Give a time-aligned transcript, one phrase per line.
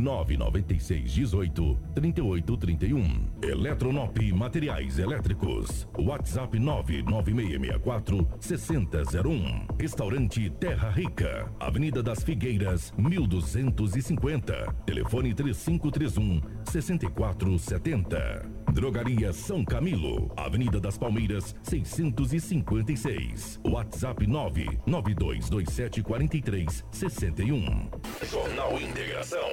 [0.00, 3.30] 996 18 38 31.
[3.42, 5.88] Eletronop Materiais Elétricos.
[5.98, 9.66] WhatsApp 99664 6001.
[9.78, 11.50] Restaurante Terra Rica.
[11.60, 14.74] Avenida das Figueiras, 1250.
[14.86, 18.50] Telefone 3531 6470.
[18.72, 20.32] Drogaria São Camilo.
[20.36, 23.60] Avenida das Palmeiras, 656.
[23.64, 27.90] WhatsApp 99227 43 61.
[28.30, 29.48] Jornal Integração.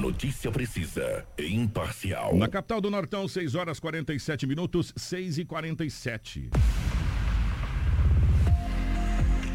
[0.00, 2.34] Notícia precisa e imparcial.
[2.34, 6.48] Na capital do Nortão, 6 horas 47 minutos, 6 e 47.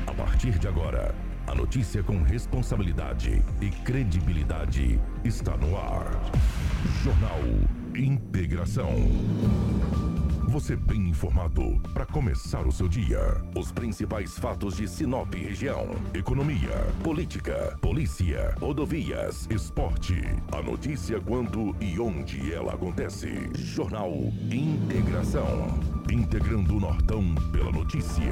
[0.05, 1.15] A partir de agora,
[1.47, 6.11] a notícia com responsabilidade e credibilidade está no ar.
[7.03, 7.41] Jornal
[7.95, 8.93] Integração.
[10.47, 13.19] Você bem informado para começar o seu dia.
[13.55, 16.69] Os principais fatos de Sinop região: economia,
[17.03, 20.21] política, polícia, rodovias, esporte.
[20.51, 23.49] A notícia quando e onde ela acontece.
[23.55, 24.11] Jornal
[24.51, 25.67] Integração.
[26.11, 28.23] Integrando o Nortão pela notícia.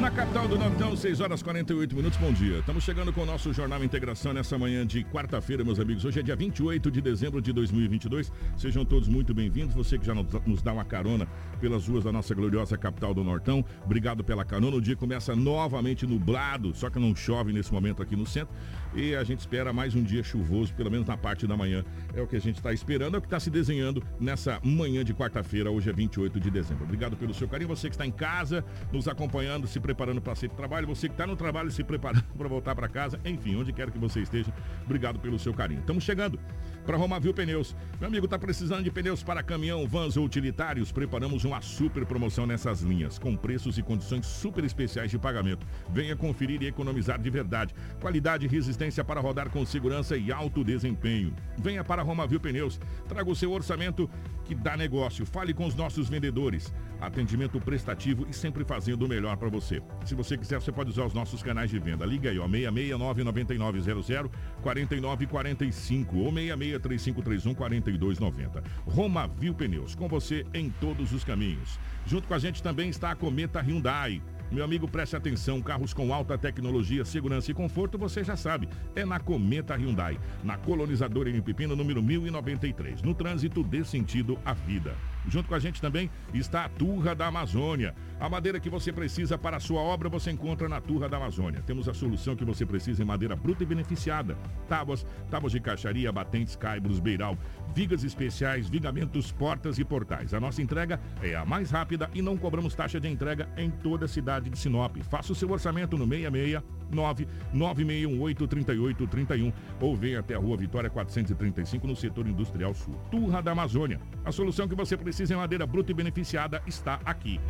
[0.00, 2.18] Na capital do Nortão, 6 horas 48 minutos.
[2.18, 2.60] Bom dia.
[2.60, 6.04] Estamos chegando com o nosso Jornal Integração nessa manhã de quarta-feira, meus amigos.
[6.04, 8.30] Hoje é dia 28 de dezembro de 2022.
[8.56, 9.74] Sejam todos muito bem-vindos.
[9.74, 11.26] Você que já nos dá uma carona
[11.60, 14.76] pelas ruas da nossa gloriosa capital do Nortão, obrigado pela carona.
[14.76, 18.54] O dia começa novamente nublado, só que não chove nesse momento aqui no centro.
[18.94, 21.84] E a gente espera mais um dia chuvoso, pelo menos na parte da manhã.
[22.14, 25.04] É o que a gente está esperando, é o que está se desenhando nessa manhã
[25.04, 25.70] de quarta-feira.
[25.70, 26.84] Hoje é 28 de dezembro.
[26.84, 27.68] Obrigado pelo seu carinho.
[27.68, 30.86] Você que está em casa, nos acompanhando, se preparando para sair do trabalho.
[30.86, 33.20] Você que está no trabalho, se preparando para voltar para casa.
[33.24, 34.52] Enfim, onde quer que você esteja,
[34.84, 35.80] obrigado pelo seu carinho.
[35.80, 36.40] Estamos chegando
[36.86, 37.76] para Romavil Pneus.
[38.00, 40.90] Meu amigo, está precisando de pneus para caminhão, vans ou utilitários?
[40.90, 45.66] Preparamos uma super promoção nessas linhas, com preços e condições super especiais de pagamento.
[45.90, 47.74] Venha conferir e economizar de verdade.
[48.00, 51.34] Qualidade e resistência para rodar com segurança e alto desempenho.
[51.58, 52.80] Venha para Romavil Pneus.
[53.08, 54.08] Traga o seu orçamento
[54.44, 55.26] que dá negócio.
[55.26, 56.72] Fale com os nossos vendedores.
[57.00, 59.82] Atendimento prestativo e sempre fazendo o melhor para você.
[60.04, 62.06] Se você quiser, você pode usar os nossos canais de venda.
[62.06, 64.30] Liga aí, ó, 669 9900
[64.62, 68.62] 4945 ou 66 3531 4290.
[68.86, 71.78] Roma Viu Pneus, com você em todos os caminhos.
[72.06, 74.22] Junto com a gente também está a Cometa Hyundai.
[74.50, 78.66] Meu amigo, preste atenção, carros com alta tecnologia, segurança e conforto, você já sabe,
[78.96, 83.02] é na Cometa Hyundai, na colonizadora em Pepino, número 1093.
[83.02, 84.96] No trânsito, dê sentido à vida.
[85.28, 87.94] Junto com a gente também está a Turra da Amazônia.
[88.18, 91.62] A madeira que você precisa para a sua obra você encontra na Turra da Amazônia.
[91.62, 94.36] Temos a solução que você precisa em madeira bruta e beneficiada.
[94.68, 97.36] Tábuas, tábuas de caixaria, batentes, caibros, beiral,
[97.74, 100.32] vigas especiais, vigamentos, portas e portais.
[100.34, 104.06] A nossa entrega é a mais rápida e não cobramos taxa de entrega em toda
[104.06, 104.96] a cidade de Sinop.
[105.02, 111.86] Faça o seu orçamento no 669 9618 3831 ou venha até a Rua Vitória 435
[111.86, 112.94] no setor industrial sul.
[113.10, 114.00] Turra da Amazônia.
[114.24, 117.40] A solução que você precisa precisa em madeira bruta e beneficiada está aqui.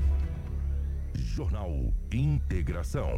[1.15, 3.11] Jornal Integração.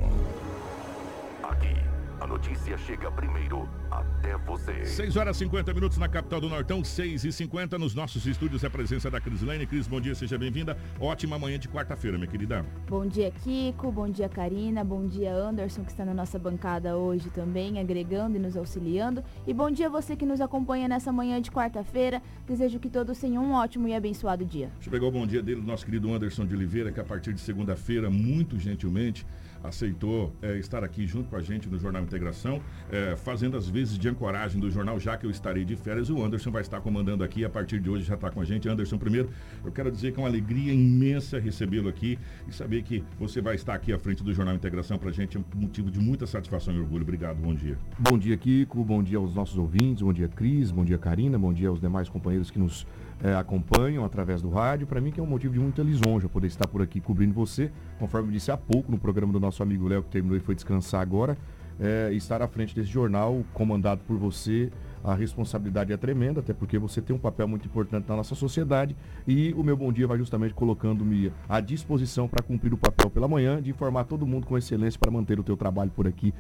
[1.41, 1.73] Aqui,
[2.21, 4.85] a notícia chega primeiro até você.
[4.85, 8.63] 6 horas e 50 minutos na capital do Nortão, 6 e 50 nos nossos estúdios.
[8.63, 9.67] É a presença da Crislane.
[9.67, 10.77] Cris, bom dia, seja bem-vinda.
[11.01, 12.65] Ótima manhã de quarta-feira, minha querida.
[12.89, 13.91] Bom dia, Kiko.
[13.91, 14.85] Bom dia, Karina.
[14.85, 19.25] Bom dia, Anderson, que está na nossa bancada hoje também, agregando e nos auxiliando.
[19.47, 22.23] E bom dia você que nos acompanha nessa manhã de quarta-feira.
[22.47, 24.71] Desejo que todos tenham um ótimo e abençoado dia.
[24.75, 27.33] Deixa eu pegar o bom dia dele, nosso querido Anderson de Oliveira, que a partir
[27.33, 29.27] de segunda-feira, muito gentilmente,
[29.63, 32.61] aceitou é, estar aqui junto com a gente no Jornal Integração,
[32.91, 36.11] é, fazendo as vezes de ancoragem do jornal, já que eu estarei de férias.
[36.11, 38.69] O Anderson vai estar comandando aqui, a partir de hoje já está com a gente.
[38.69, 39.31] Anderson, primeiro,
[39.65, 42.19] eu quero dizer que é uma alegria imensa recebê-lo aqui
[42.49, 45.37] e saber que você vai estar aqui à frente do Jornal Integração para a gente
[45.37, 47.03] é um motivo de muita satisfação e orgulho.
[47.03, 47.77] Obrigado, bom dia.
[47.99, 51.53] Bom dia, Kiko, bom dia aos nossos ouvintes, bom dia, Cris, bom dia, Karina, bom
[51.53, 52.87] dia aos demais companheiros que nos
[53.23, 54.87] é, acompanham através do rádio.
[54.87, 57.71] Para mim que é um motivo de muita lisonja poder estar por aqui cobrindo você,
[57.99, 61.01] conforme disse há pouco no programa do nosso amigo Léo, que terminou e foi descansar
[61.01, 61.37] agora,
[61.79, 64.71] é, estar à frente desse jornal comandado por você
[65.03, 68.95] a responsabilidade é tremenda, até porque você tem um papel muito importante na nossa sociedade
[69.27, 73.29] e o meu bom dia vai justamente colocando-me à disposição para cumprir o papel pela
[73.29, 76.35] manhã, de informar todo mundo com excelência para manter o teu trabalho por aqui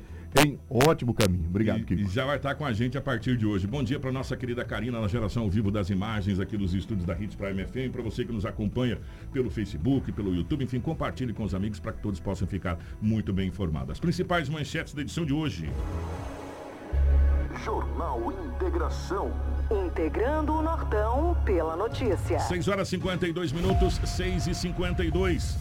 [0.44, 1.46] em ótimo caminho.
[1.48, 2.02] Obrigado, Kiko.
[2.02, 3.66] E já vai estar com a gente a partir de hoje.
[3.66, 7.06] Bom dia para nossa querida Karina na geração ao vivo das imagens aqui dos estúdios
[7.06, 8.98] da Hits Prime FM, para você que nos acompanha
[9.32, 13.32] pelo Facebook, pelo YouTube, enfim, compartilhe com os amigos para que todos possam ficar muito
[13.32, 13.90] bem informados.
[13.92, 15.68] As principais manchetes da edição de hoje.
[17.64, 19.30] Jornal Integração.
[19.70, 22.38] Integrando o Nortão pela notícia.
[22.38, 25.58] 6 horas 52 minutos, 6 e 52.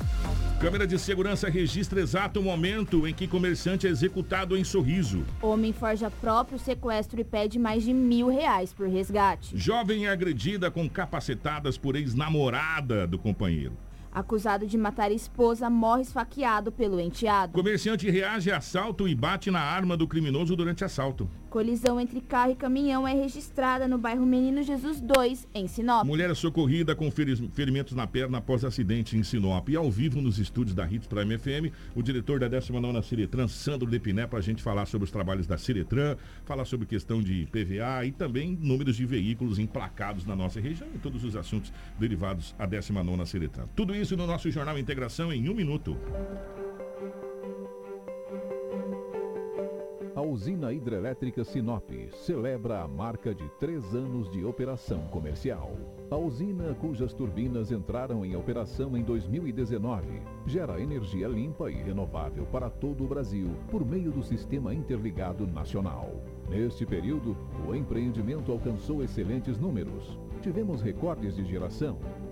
[0.62, 5.26] Câmera de segurança registra exato momento em que comerciante é executado em sorriso.
[5.42, 9.58] Homem forja próprio sequestro e pede mais de mil reais por resgate.
[9.58, 13.74] Jovem é agredida com capacetadas por ex-namorada do companheiro.
[14.12, 17.54] Acusado de matar esposa, morre esfaqueado pelo enteado.
[17.54, 21.30] Comerciante reage a assalto e bate na arma do criminoso durante assalto.
[21.50, 26.06] Colisão entre carro e caminhão é registrada no bairro Menino Jesus 2, em Sinop.
[26.06, 29.68] Mulher socorrida com ferimentos na perna após acidente em Sinop.
[29.68, 33.90] E ao vivo nos estúdios da Hits Prime FM, o diretor da 19 Ciretran, Sandro
[33.90, 36.16] Depiné, para a gente falar sobre os trabalhos da Ciretran,
[36.46, 41.00] falar sobre questão de PVA e também números de veículos emplacados na nossa região e
[41.00, 43.66] todos os assuntos derivados à 19 Ciretran.
[43.76, 45.98] Tudo isso no nosso Jornal Integração em um minuto.
[50.30, 55.72] Usina hidrelétrica Sinop celebra a marca de três anos de operação comercial.
[56.12, 62.70] A usina, cujas turbinas entraram em operação em 2019, gera energia limpa e renovável para
[62.70, 66.22] todo o Brasil por meio do Sistema Interligado Nacional.
[66.48, 67.36] Neste período,
[67.68, 70.20] o empreendimento alcançou excelentes números.
[70.42, 71.98] Tivemos recordes de geração,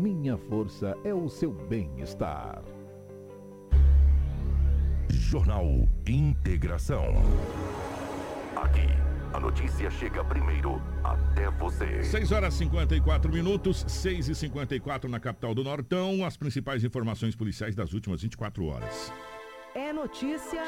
[0.00, 2.62] Minha força é o seu bem-estar.
[5.10, 5.66] Jornal
[6.08, 7.04] Integração.
[8.56, 8.88] Aqui,
[9.34, 12.02] a notícia chega primeiro até você.
[12.02, 16.24] 6 horas 54 minutos, 6 e 54 na capital do Nortão.
[16.24, 19.12] As principais informações policiais das últimas 24 horas.
[19.74, 20.62] É notícia.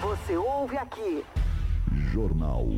[0.00, 1.24] Você ouve aqui.
[2.12, 2.68] Jornal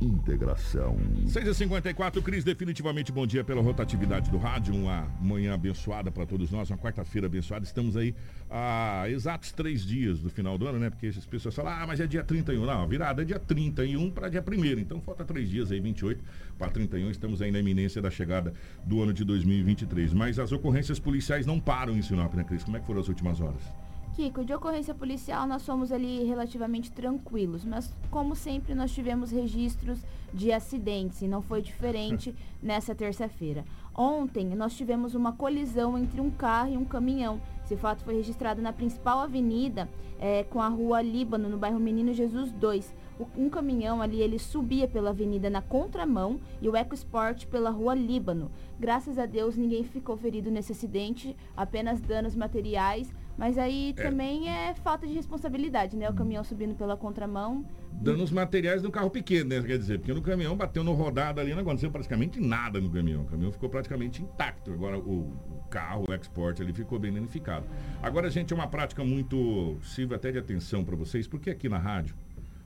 [0.00, 0.96] Integração.
[1.26, 4.74] 6h54, Cris, definitivamente bom dia pela rotatividade do rádio.
[4.74, 7.64] Uma manhã abençoada para todos nós, uma quarta-feira abençoada.
[7.64, 8.14] Estamos aí
[8.50, 10.90] há exatos três dias do final do ano, né?
[10.90, 12.66] Porque as pessoas falam, ah, mas é dia 31.
[12.66, 16.22] Não, virada é dia 31 para dia 1 Então falta três dias aí, 28
[16.58, 17.10] para 31.
[17.10, 18.52] Estamos aí na iminência da chegada
[18.84, 20.12] do ano de 2023.
[20.12, 22.62] Mas as ocorrências policiais não param em Sinop, né, Cris?
[22.62, 23.85] Como é que foram as últimas horas?
[24.16, 29.98] Kiko, de ocorrência policial nós fomos ali relativamente tranquilos, mas como sempre nós tivemos registros
[30.32, 33.62] de acidentes e não foi diferente nessa terça-feira.
[33.94, 37.42] Ontem nós tivemos uma colisão entre um carro e um caminhão.
[37.62, 39.86] Esse fato foi registrado na principal avenida
[40.18, 42.94] é, com a rua Líbano, no bairro Menino Jesus 2.
[43.36, 48.50] um caminhão ali, ele subia pela avenida na contramão e o EcoSport pela rua Líbano.
[48.80, 54.02] Graças a Deus ninguém ficou ferido nesse acidente, apenas danos materiais mas aí é.
[54.02, 56.08] também é falta de responsabilidade, né?
[56.08, 57.66] O caminhão subindo pela contramão.
[57.92, 59.62] Danos materiais no carro pequeno, né?
[59.62, 63.22] Quer dizer, porque no caminhão bateu no rodado ali, não aconteceu praticamente nada no caminhão.
[63.22, 64.72] O caminhão ficou praticamente intacto.
[64.72, 67.66] Agora o, o carro, o export ali ficou bem danificado.
[68.02, 69.76] Agora, gente, é uma prática muito.
[69.82, 72.14] sirva até de atenção para vocês, porque aqui na rádio,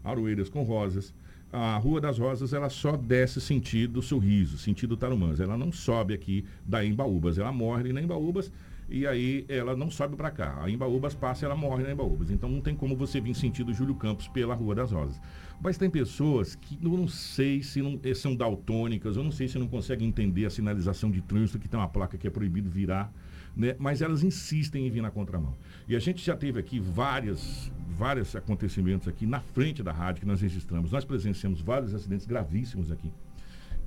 [0.04, 1.12] Aroeiras com Rosas,
[1.52, 5.40] a Rua das Rosas ela só desce sentido sorriso, sentido Tarumãs.
[5.40, 8.52] Ela não sobe aqui da Embaúbas, ela morre na Embaúbas
[8.90, 10.58] e aí ela não sobe para cá.
[10.60, 12.30] A Embaúbas passa ela morre na Embaúbas.
[12.30, 15.20] Então não tem como você vir sentido Júlio Campos pela Rua das Rosas.
[15.62, 19.46] Mas tem pessoas que eu não sei se não, eh, são daltônicas, eu não sei
[19.46, 22.68] se não conseguem entender a sinalização de trânsito, que tem uma placa que é proibido
[22.68, 23.12] virar,
[23.54, 23.76] né?
[23.78, 25.54] mas elas insistem em vir na contramão.
[25.86, 30.26] E a gente já teve aqui várias, vários acontecimentos aqui na frente da rádio que
[30.26, 30.90] nós registramos.
[30.90, 33.12] Nós presenciamos vários acidentes gravíssimos aqui.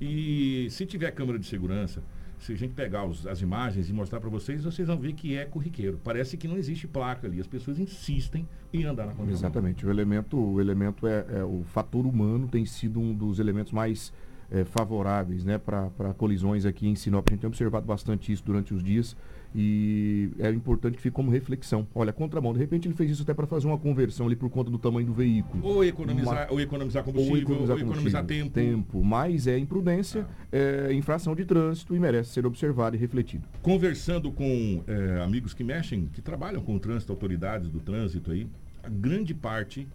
[0.00, 2.02] E se tiver câmera de segurança,
[2.44, 5.34] se a gente pegar os, as imagens e mostrar para vocês, vocês vão ver que
[5.34, 5.98] é corriqueiro.
[6.04, 7.40] Parece que não existe placa ali.
[7.40, 9.32] As pessoas insistem em andar na contramão.
[9.32, 9.86] Exatamente.
[9.86, 14.12] O elemento, o elemento é, é, o fator humano tem sido um dos elementos mais
[14.50, 17.26] é, favoráveis né, para colisões aqui em Sinop.
[17.26, 19.16] A gente tem observado bastante isso durante os dias.
[19.54, 21.86] E é importante que fique como reflexão.
[21.94, 24.70] Olha, contramão, de repente ele fez isso até para fazer uma conversão ali por conta
[24.70, 25.64] do tamanho do veículo.
[25.64, 26.52] Ou economizar, uma...
[26.52, 28.50] ou economizar combustível, ou economizar, ou economizar tempo.
[28.50, 29.04] tempo.
[29.04, 30.56] Mas é imprudência, ah.
[30.56, 33.44] é infração de trânsito e merece ser observado e refletido.
[33.62, 38.48] Conversando com é, amigos que mexem, que trabalham com o trânsito, autoridades do trânsito aí,
[38.82, 39.88] a grande parte,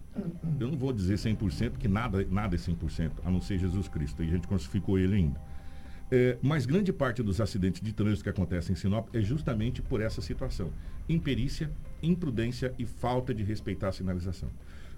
[0.58, 4.22] eu não vou dizer 100%, porque nada, nada é 100%, a não ser Jesus Cristo,
[4.22, 5.49] e a gente crucificou ele ainda.
[6.12, 10.00] É, mas grande parte dos acidentes de trânsito que acontecem em Sinop é justamente por
[10.00, 10.72] essa situação.
[11.08, 11.70] Imperícia,
[12.02, 14.50] imprudência e falta de respeitar a sinalização.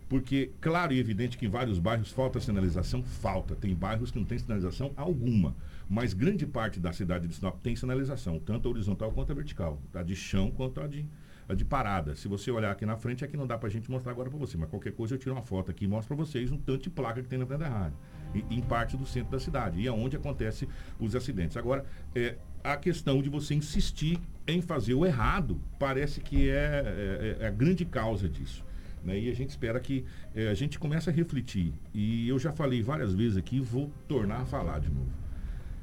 [0.09, 3.55] Porque, claro e evidente que em vários bairros falta sinalização, falta.
[3.55, 5.55] Tem bairros que não tem sinalização alguma.
[5.89, 9.81] Mas grande parte da cidade de Sinop tem sinalização, tanto a horizontal quanto a vertical.
[9.91, 10.03] Tá?
[10.03, 11.07] De chão quanto a de,
[11.49, 12.15] a de parada.
[12.15, 14.57] Se você olhar aqui na frente, aqui não dá pra gente mostrar agora pra você,
[14.57, 16.91] mas qualquer coisa eu tiro uma foto aqui e mostro pra vocês um tanto de
[16.91, 17.97] placa que tem na frente da rádio.
[18.35, 21.57] Em parte do centro da cidade, e é onde acontece os acidentes.
[21.57, 21.85] Agora,
[22.15, 27.47] é, a questão de você insistir em fazer o errado parece que é, é, é
[27.47, 28.65] a grande causa disso.
[29.05, 29.19] Né?
[29.19, 31.73] E a gente espera que é, a gente comece a refletir.
[31.93, 35.11] E eu já falei várias vezes aqui vou tornar a falar de novo.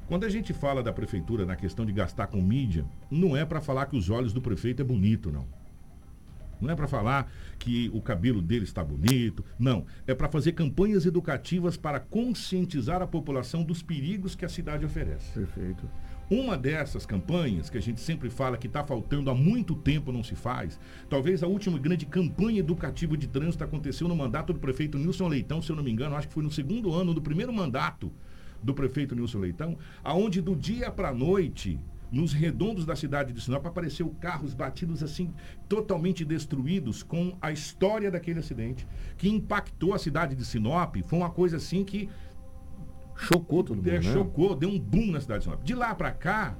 [0.07, 3.61] Quando a gente fala da prefeitura na questão de gastar com mídia, não é para
[3.61, 5.45] falar que os olhos do prefeito é bonito, não.
[6.61, 9.85] Não é para falar que o cabelo dele está bonito, não.
[10.05, 15.31] É para fazer campanhas educativas para conscientizar a população dos perigos que a cidade oferece.
[15.33, 15.89] Perfeito.
[16.29, 20.23] Uma dessas campanhas que a gente sempre fala que está faltando há muito tempo não
[20.23, 24.97] se faz, talvez a última grande campanha educativa de trânsito aconteceu no mandato do prefeito
[24.99, 27.51] Nilson Leitão, se eu não me engano, acho que foi no segundo ano do primeiro
[27.51, 28.11] mandato
[28.61, 31.79] do prefeito Nilson Leitão, aonde do dia para a noite
[32.11, 35.33] nos redondos da cidade de Sinop apareceu carros batidos assim,
[35.67, 38.87] totalmente destruídos, com a história daquele acidente,
[39.17, 40.95] que impactou a cidade de Sinop.
[41.05, 42.09] Foi uma coisa assim que
[43.19, 44.01] Chocou todo mundo, é, né?
[44.01, 45.63] Chocou, deu um boom na cidade de Sinop.
[45.63, 46.55] De lá para cá,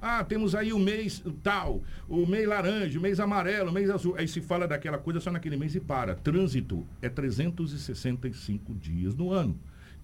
[0.00, 4.14] ah, temos aí o mês tal, o mês laranja, o mês amarelo, o mês azul.
[4.16, 6.14] Aí se fala daquela coisa só naquele mês e para.
[6.14, 9.58] Trânsito é 365 dias no ano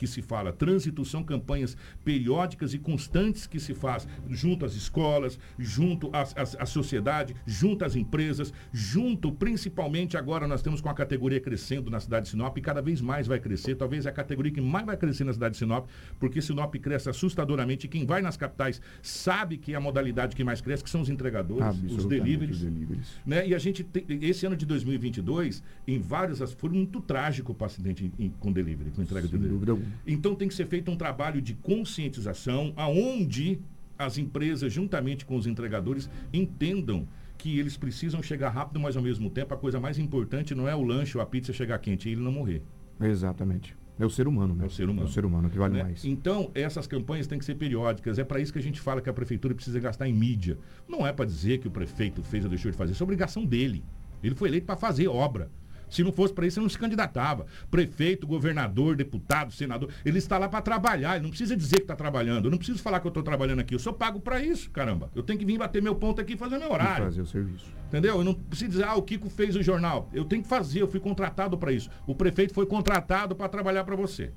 [0.04, 0.52] que se fala.
[0.52, 6.54] Trânsito são campanhas periódicas e constantes que se faz junto às escolas, junto às, às,
[6.56, 11.98] à sociedade, junto às empresas, junto principalmente agora nós temos com a categoria crescendo na
[12.00, 13.74] cidade de Sinop e cada vez mais vai crescer.
[13.74, 15.88] Talvez é a categoria que mais vai crescer na cidade de Sinop,
[16.20, 17.86] porque Sinop cresce assustadoramente.
[17.86, 21.00] E quem vai nas capitais sabe que é a modalidade que mais cresce, que são
[21.00, 22.60] os entregadores, os deliveries.
[22.60, 23.08] deliveries.
[23.24, 23.48] Né?
[23.48, 28.12] E a gente tem, esse ano de 2022, em vários, foi muito trágico o acidente
[28.18, 29.82] em, com delivery, com entrega Sem de delivery.
[30.06, 33.60] Então tem que ser feito um trabalho de conscientização, aonde
[33.98, 37.06] as empresas, juntamente com os entregadores, entendam
[37.38, 40.74] que eles precisam chegar rápido, mas ao mesmo tempo a coisa mais importante não é
[40.74, 42.62] o lanche ou a pizza chegar quente, e ele não morrer.
[43.00, 43.76] Exatamente.
[43.98, 44.64] É o ser humano, né?
[44.64, 45.06] É o ser humano.
[45.06, 45.82] É o ser humano que vale né?
[45.84, 46.04] mais.
[46.04, 48.18] Então, essas campanhas têm que ser periódicas.
[48.18, 50.58] É para isso que a gente fala que a prefeitura precisa gastar em mídia.
[50.88, 52.92] Não é para dizer que o prefeito fez ou deixou de fazer.
[52.92, 53.84] Isso é obrigação dele.
[54.22, 55.48] Ele foi eleito para fazer obra.
[55.94, 57.46] Se não fosse para isso, ele não se candidatava.
[57.70, 61.14] Prefeito, governador, deputado, senador, ele está lá para trabalhar.
[61.14, 62.46] Ele não precisa dizer que está trabalhando.
[62.46, 63.76] Eu não preciso falar que eu estou trabalhando aqui.
[63.76, 65.08] Eu sou pago para isso, caramba.
[65.14, 67.04] Eu tenho que vir bater meu ponto aqui e fazer meu horário.
[67.04, 67.66] fazer o serviço.
[67.86, 68.16] Entendeu?
[68.16, 70.10] Eu não preciso dizer, ah, o Kiko fez o jornal.
[70.12, 71.88] Eu tenho que fazer, eu fui contratado para isso.
[72.08, 74.32] O prefeito foi contratado para trabalhar para você.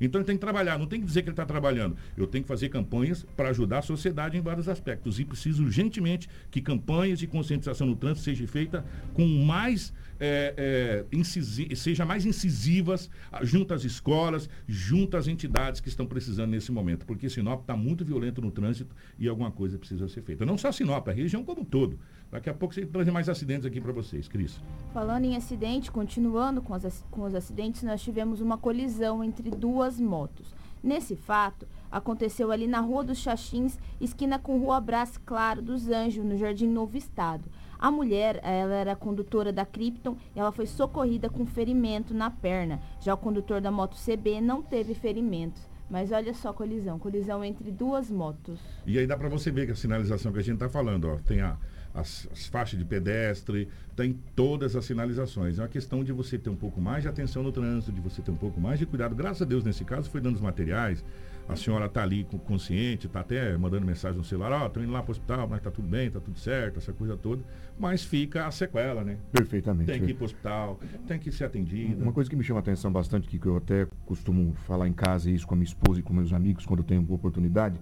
[0.00, 1.96] Então ele tem que trabalhar, não tem que dizer que ele está trabalhando.
[2.16, 5.18] Eu tenho que fazer campanhas para ajudar a sociedade em vários aspectos.
[5.20, 8.82] E preciso urgentemente que campanhas de conscientização no trânsito sejam feitas
[9.12, 9.92] com mais.
[10.20, 13.10] é, é, incisi- seja mais incisivas
[13.42, 17.04] junto às escolas, junto às entidades que estão precisando nesse momento.
[17.04, 20.46] Porque Sinop está muito violento no trânsito e alguma coisa precisa ser feita.
[20.46, 21.98] Não só Sinop, a região como um todo.
[22.34, 24.60] Daqui a pouco você trazer mais acidentes aqui para vocês, Cris.
[24.92, 30.00] Falando em acidente, continuando com, as com os acidentes, nós tivemos uma colisão entre duas
[30.00, 30.52] motos.
[30.82, 36.24] Nesse fato, aconteceu ali na Rua dos Xaxins, esquina com Rua Brás Claro dos Anjos,
[36.24, 37.44] no Jardim Novo Estado.
[37.78, 42.80] A mulher, ela era condutora da Krypton e ela foi socorrida com ferimento na perna.
[42.98, 45.62] Já o condutor da moto CB não teve ferimentos.
[45.88, 48.58] Mas olha só a colisão, colisão entre duas motos.
[48.84, 51.16] E aí dá para você ver que a sinalização que a gente está falando, ó,
[51.16, 51.56] tem a,
[51.94, 55.58] as, as faixas de pedestre, tem todas as sinalizações.
[55.58, 58.20] É uma questão de você ter um pouco mais de atenção no trânsito, de você
[58.20, 59.14] ter um pouco mais de cuidado.
[59.14, 61.04] Graças a Deus, nesse caso, foi dando os materiais.
[61.46, 65.02] A senhora está ali consciente, está até mandando mensagem no celular, ó, tô indo lá
[65.02, 67.42] para o hospital, mas tá tudo bem, tá tudo certo, essa coisa toda.
[67.78, 69.18] Mas fica a sequela, né?
[69.30, 69.92] Perfeitamente.
[69.92, 72.02] Tem que ir para o hospital, tem que ser atendida.
[72.02, 75.30] Uma coisa que me chama a atenção bastante, que eu até costumo falar em casa
[75.30, 77.78] isso com a minha esposa e com meus amigos quando eu tenho oportunidade,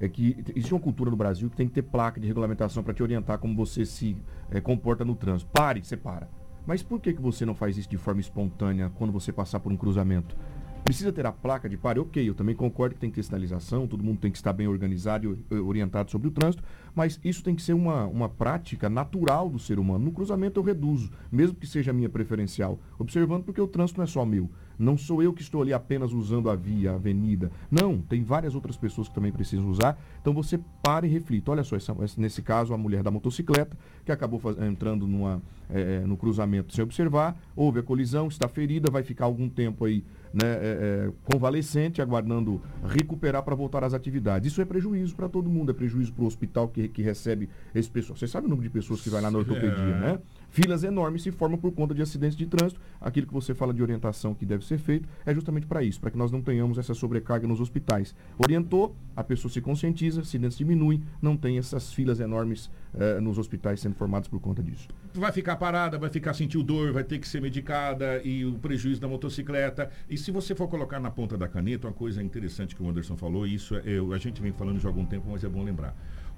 [0.00, 2.94] é que existe uma cultura no Brasil que tem que ter placa de regulamentação para
[2.94, 4.16] te orientar como você se
[4.50, 5.50] eh, comporta no trânsito.
[5.52, 6.28] Pare, você para.
[6.66, 9.70] Mas por que, que você não faz isso de forma espontânea quando você passar por
[9.70, 10.36] um cruzamento?
[10.84, 13.86] Precisa ter a placa de pare, ok, eu também concordo que tem que ter sinalização,
[13.86, 16.62] todo mundo tem que estar bem organizado e orientado sobre o trânsito,
[16.94, 20.04] mas isso tem que ser uma, uma prática natural do ser humano.
[20.04, 24.04] No cruzamento eu reduzo, mesmo que seja a minha preferencial, observando porque o trânsito não
[24.04, 24.50] é só meu.
[24.78, 27.50] Não sou eu que estou ali apenas usando a via, a avenida.
[27.70, 29.98] Não, tem várias outras pessoas que também precisam usar.
[30.20, 31.50] Então você para e reflita.
[31.50, 35.40] Olha só, essa- nesse caso, a mulher da motocicleta, que acabou faz- entrando numa,
[35.70, 40.04] eh, no cruzamento sem observar, houve a colisão, está ferida, vai ficar algum tempo aí
[40.34, 44.50] né, eh, eh, convalescente, aguardando recuperar para voltar às atividades.
[44.50, 47.88] Isso é prejuízo para todo mundo, é prejuízo para o hospital que, que recebe esse
[47.88, 48.16] pessoal.
[48.16, 50.00] Você sabe o número de pessoas que vai lá na ortopedia, É.
[50.00, 50.18] né?
[50.54, 52.80] filas enormes se formam por conta de acidentes de trânsito.
[53.00, 56.12] Aquilo que você fala de orientação que deve ser feito é justamente para isso, para
[56.12, 58.14] que nós não tenhamos essa sobrecarga nos hospitais.
[58.38, 63.80] Orientou, a pessoa se conscientiza, acidentes diminuem, não tem essas filas enormes eh, nos hospitais
[63.80, 64.86] sendo formados por conta disso.
[65.14, 69.00] Vai ficar parada, vai ficar sentindo dor, vai ter que ser medicada e o prejuízo
[69.00, 69.90] da motocicleta.
[70.24, 73.46] Se você for colocar na ponta da caneta, uma coisa interessante que o Anderson falou,
[73.46, 75.94] isso é, a gente vem falando já há algum tempo, mas é bom lembrar.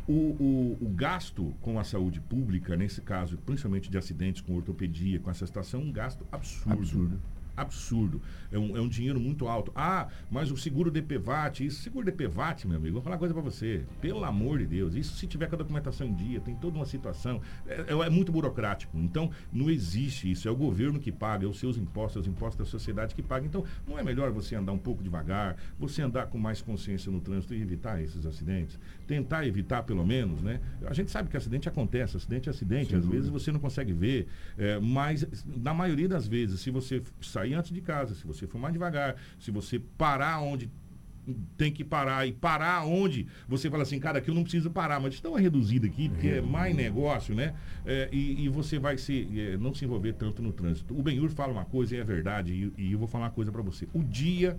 [0.09, 5.21] O, o, o, gasto com a saúde pública, nesse caso, principalmente de acidentes com ortopedia,
[5.21, 6.73] com essa estação, é um gasto absurdo.
[6.73, 8.21] Absurdo absurdo.
[8.51, 9.73] É um, é um dinheiro muito alto.
[9.75, 13.43] Ah, mas o seguro DPVAT, isso, seguro DPVAT, meu amigo, vou falar uma coisa para
[13.43, 13.85] você.
[14.01, 16.87] Pelo amor de Deus, isso se tiver com a documentação em dia, tem toda uma
[16.87, 17.41] situação.
[17.67, 18.97] É, é, é, muito burocrático.
[18.99, 20.47] Então, não existe isso.
[20.49, 23.47] É o governo que paga, é os seus impostos, os impostos da sociedade que paga.
[23.47, 27.21] Então, não é melhor você andar um pouco devagar, você andar com mais consciência no
[27.21, 28.79] trânsito e evitar esses acidentes?
[29.07, 30.61] Tentar evitar, pelo menos, né?
[30.87, 33.17] A gente sabe que acidente acontece, acidente é acidente, Sem às dúvida.
[33.17, 34.27] vezes você não consegue ver,
[34.59, 38.47] é, mas na maioria das vezes, se você sair sair antes de casa, se você
[38.47, 40.71] for mais devagar, se você parar onde
[41.57, 45.01] tem que parar e parar onde você fala assim, cara, aqui eu não preciso parar,
[45.01, 47.53] mas estão reduzido aqui, porque é mais negócio, né?
[47.85, 50.97] É, e, e, você vai se, é, não se envolver tanto no trânsito.
[50.97, 53.51] O Benhur fala uma coisa e é verdade, e, e eu vou falar uma coisa
[53.51, 53.89] para você.
[53.93, 54.57] O dia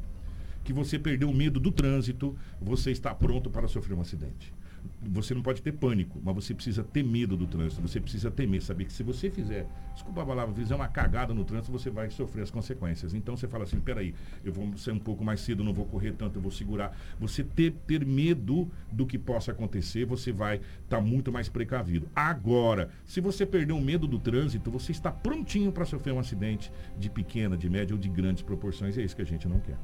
[0.65, 4.53] que você perdeu o medo do trânsito, você está pronto para sofrer um acidente
[5.01, 7.81] você não pode ter pânico, mas você precisa ter medo do trânsito.
[7.81, 11.43] Você precisa temer, saber que se você fizer, desculpa a palavra, fizer uma cagada no
[11.43, 13.13] trânsito, você vai sofrer as consequências.
[13.13, 14.13] Então você fala assim, peraí,
[14.43, 16.97] eu vou ser um pouco mais cedo, não vou correr tanto, eu vou segurar.
[17.19, 22.07] Você ter, ter medo do que possa acontecer, você vai estar tá muito mais precavido.
[22.15, 26.71] Agora, se você perder o medo do trânsito, você está prontinho para sofrer um acidente
[26.97, 28.97] de pequena, de média ou de grandes proporções.
[28.97, 29.77] É isso que a gente não quer.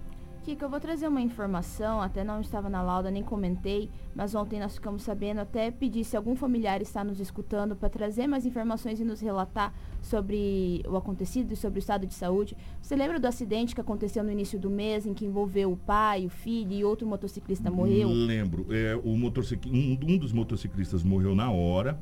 [0.44, 4.60] Kika, eu vou trazer uma informação, até não estava na lauda, nem comentei, mas ontem
[4.60, 9.00] nós ficamos sabendo, até pedir se algum familiar está nos escutando para trazer mais informações
[9.00, 12.58] e nos relatar sobre o acontecido e sobre o estado de saúde.
[12.82, 16.26] Você lembra do acidente que aconteceu no início do mês, em que envolveu o pai,
[16.26, 18.10] o filho e outro motociclista morreu?
[18.10, 18.66] Lembro.
[18.70, 19.70] É, o motocicl...
[19.70, 21.98] um, um dos motociclistas morreu na hora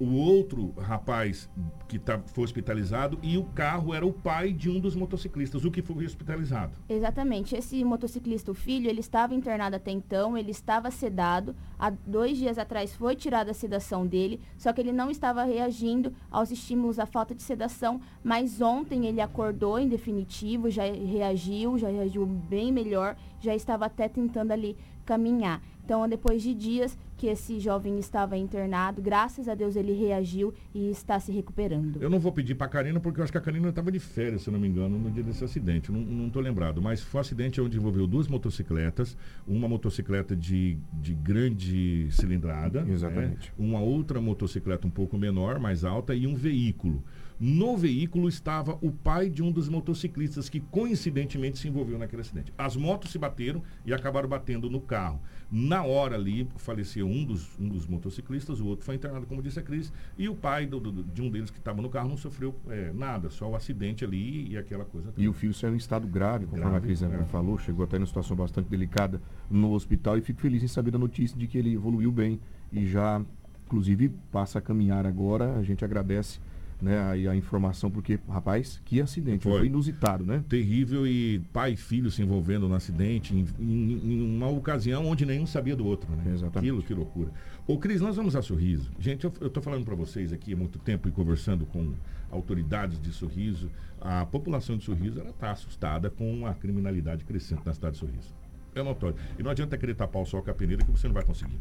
[0.00, 1.48] o outro rapaz
[1.86, 5.70] que tá, foi hospitalizado e o carro era o pai de um dos motociclistas, o
[5.70, 6.72] que foi hospitalizado.
[6.88, 7.54] Exatamente.
[7.54, 11.54] Esse motociclista, o filho, ele estava internado até então, ele estava sedado.
[11.78, 16.14] Há dois dias atrás foi tirada a sedação dele, só que ele não estava reagindo
[16.30, 18.00] aos estímulos à falta de sedação.
[18.24, 24.08] Mas ontem ele acordou em definitivo, já reagiu, já reagiu bem melhor, já estava até
[24.08, 25.62] tentando ali caminhar.
[25.84, 30.88] Então, depois de dias que esse jovem estava internado, graças a Deus ele reagiu e
[30.88, 32.00] está se recuperando.
[32.00, 33.98] Eu não vou pedir para a Karina, porque eu acho que a Karina estava de
[33.98, 35.90] férias, se não me engano, no dia desse acidente.
[35.90, 41.12] Não estou lembrado, mas foi um acidente onde envolveu duas motocicletas, uma motocicleta de, de
[41.12, 42.86] grande cilindrada?
[42.88, 43.52] Exatamente.
[43.58, 43.66] Né?
[43.66, 47.02] uma outra motocicleta um pouco menor, mais alta, e um veículo.
[47.42, 52.52] No veículo estava o pai de um dos motociclistas que coincidentemente se envolveu naquele acidente.
[52.58, 55.18] As motos se bateram e acabaram batendo no carro.
[55.50, 59.58] Na hora ali, faleceu um dos, um dos motociclistas, o outro foi internado, como disse
[59.58, 62.16] a Cris, e o pai do, do, de um deles que estava no carro não
[62.18, 65.10] sofreu é, nada, só o acidente ali e aquela coisa.
[65.10, 65.22] Toda.
[65.22, 67.24] E o filho saiu em estado grave, conforme grave, a Cris é.
[67.24, 69.18] falou, chegou até em uma situação bastante delicada
[69.50, 72.38] no hospital e fico feliz em saber da notícia de que ele evoluiu bem
[72.70, 73.24] e já,
[73.64, 75.56] inclusive, passa a caminhar agora.
[75.56, 76.38] A gente agradece
[76.80, 80.42] né, a, a, informação, porque, rapaz, que acidente, foi, foi inusitado, né?
[80.48, 85.26] Terrível e pai e filho se envolvendo no acidente em, em, em uma ocasião onde
[85.26, 86.24] nenhum sabia do outro, né?
[86.32, 86.58] Exatamente.
[86.58, 87.30] Aquilo, que loucura.
[87.66, 88.90] Ô, Cris, nós vamos a Sorriso.
[88.98, 91.94] Gente, eu, estou falando para vocês aqui há muito tempo e conversando com
[92.30, 97.74] autoridades de Sorriso, a população de Sorriso, ela está assustada com a criminalidade crescente na
[97.74, 98.34] cidade de Sorriso.
[98.74, 99.16] É notório.
[99.38, 101.58] E não adianta querer tapar o sol com a peneira que você não vai conseguir.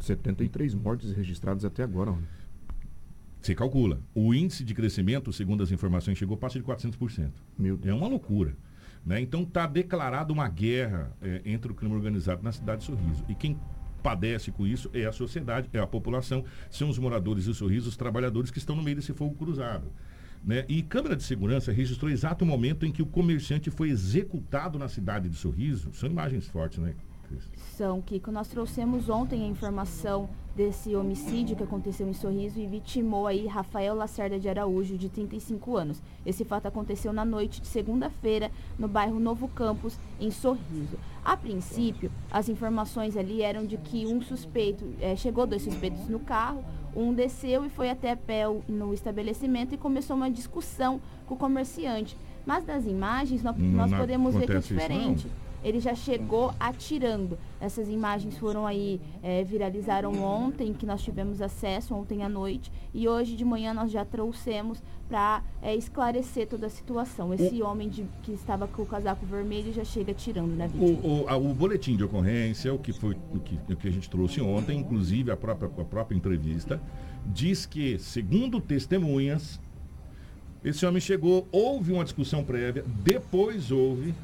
[0.00, 2.26] 73 mortes registradas até agora, mano.
[3.40, 4.00] Você calcula.
[4.14, 7.30] O índice de crescimento, segundo as informações, chegou passa de 400%.
[7.58, 7.78] Meu.
[7.84, 8.56] É uma loucura.
[9.04, 9.20] Né?
[9.20, 13.24] Então está declarada uma guerra é, entre o crime organizado na cidade de Sorriso.
[13.28, 13.58] E quem
[14.02, 17.96] padece com isso é a sociedade, é a população, são os moradores de Sorriso, os
[17.96, 19.90] trabalhadores que estão no meio desse fogo cruzado.
[20.44, 20.64] Né?
[20.68, 24.88] E câmera de segurança registrou exato o momento em que o comerciante foi executado na
[24.88, 25.92] cidade de Sorriso.
[25.92, 26.94] São imagens fortes, né?
[27.76, 28.32] São, Kiko.
[28.32, 33.94] Nós trouxemos ontem a informação desse homicídio que aconteceu em Sorriso e vitimou aí Rafael
[33.94, 36.02] Lacerda de Araújo, de 35 anos.
[36.26, 40.98] Esse fato aconteceu na noite de segunda-feira no bairro Novo Campos, em Sorriso.
[41.24, 46.18] A princípio, as informações ali eram de que um suspeito, é, chegou dois suspeitos no
[46.18, 46.64] carro,
[46.96, 52.16] um desceu e foi até pé no estabelecimento e começou uma discussão com o comerciante.
[52.44, 55.26] Mas das imagens nós, nós podemos ver que é diferente.
[55.26, 57.38] Isso, ele já chegou atirando.
[57.60, 63.08] Essas imagens foram aí, é, viralizaram ontem, que nós tivemos acesso, ontem à noite, e
[63.08, 67.32] hoje de manhã nós já trouxemos para é, esclarecer toda a situação.
[67.32, 67.66] Esse o...
[67.66, 71.00] homem de, que estava com o casaco vermelho já chega atirando na vítima.
[71.02, 74.08] O, o, o boletim de ocorrência, o que foi o que, o que a gente
[74.08, 76.80] trouxe ontem, inclusive a própria, a própria entrevista,
[77.26, 79.60] diz que, segundo testemunhas,
[80.64, 84.14] esse homem chegou, houve uma discussão prévia, depois houve,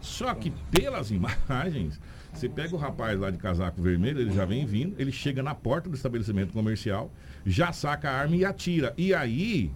[0.00, 2.00] só que pelas imagens,
[2.32, 5.54] você pega o rapaz lá de casaco vermelho, ele já vem vindo, ele chega na
[5.54, 7.10] porta do estabelecimento comercial,
[7.44, 8.94] já saca a arma e atira.
[8.96, 9.72] E aí,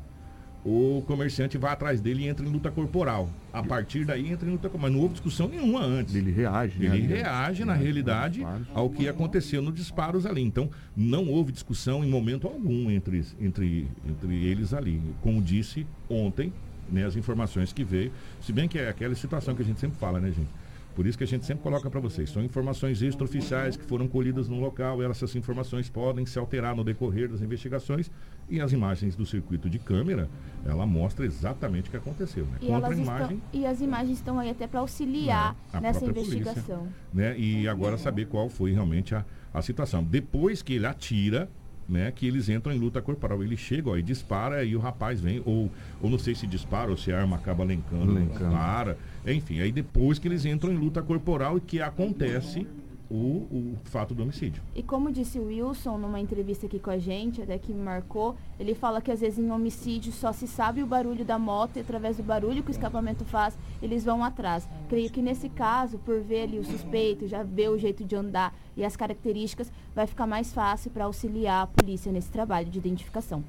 [0.64, 3.28] o comerciante vai atrás dele e entra em luta corporal.
[3.52, 4.90] A partir daí entra em luta corporal.
[4.90, 6.14] Mas não houve discussão nenhuma antes.
[6.14, 6.82] Ele reage.
[6.82, 7.16] Ele né?
[7.16, 10.40] reage, na realidade, ao que aconteceu nos disparos ali.
[10.40, 15.02] Então, não houve discussão em momento algum entre, entre, entre eles ali.
[15.20, 16.50] Como disse ontem,
[16.94, 18.12] né, as informações que veio.
[18.40, 20.48] Se bem que é aquela situação que a gente sempre fala, né, gente?
[20.94, 22.30] Por isso que a gente sempre coloca para vocês.
[22.30, 25.02] São informações extraoficiais que foram colhidas no local.
[25.02, 28.10] Essas informações podem se alterar no decorrer das investigações.
[28.48, 30.28] E as imagens do circuito de câmera,
[30.64, 32.44] ela mostra exatamente o que aconteceu.
[32.44, 32.58] Né?
[32.60, 36.78] E, Contra imagem, estão, e as imagens estão aí até para auxiliar né, nessa investigação.
[36.78, 37.38] Polícia, né?
[37.38, 40.04] E agora saber qual foi realmente a, a situação.
[40.04, 41.50] Depois que ele atira,
[41.88, 43.42] né, que eles entram em luta corporal.
[43.42, 45.70] Ele chega ó, e dispara e o rapaz vem, ou,
[46.00, 48.50] ou não sei se dispara ou se a arma acaba lencando, lencando.
[48.54, 48.96] para.
[49.26, 52.66] Enfim, aí depois que eles entram em luta corporal e que acontece
[53.10, 54.62] o, o fato do homicídio.
[54.74, 58.36] E como disse o Wilson numa entrevista aqui com a gente, até que me marcou,
[58.58, 61.80] ele fala que às vezes em homicídio só se sabe o barulho da moto e
[61.80, 64.68] através do barulho que o escapamento faz, eles vão atrás.
[64.88, 68.54] Creio que nesse caso, por ver ali o suspeito, já ver o jeito de andar
[68.76, 73.44] e as características, vai ficar mais fácil para auxiliar a polícia nesse trabalho de identificação.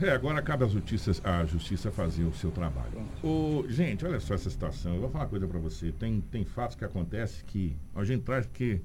[0.00, 3.06] É, agora cabe à justiça, à justiça fazer o seu trabalho.
[3.22, 4.94] O, gente, olha só essa situação.
[4.94, 5.92] Eu vou falar uma coisa para você.
[5.92, 8.80] Tem, tem fatos que acontecem que a gente traz que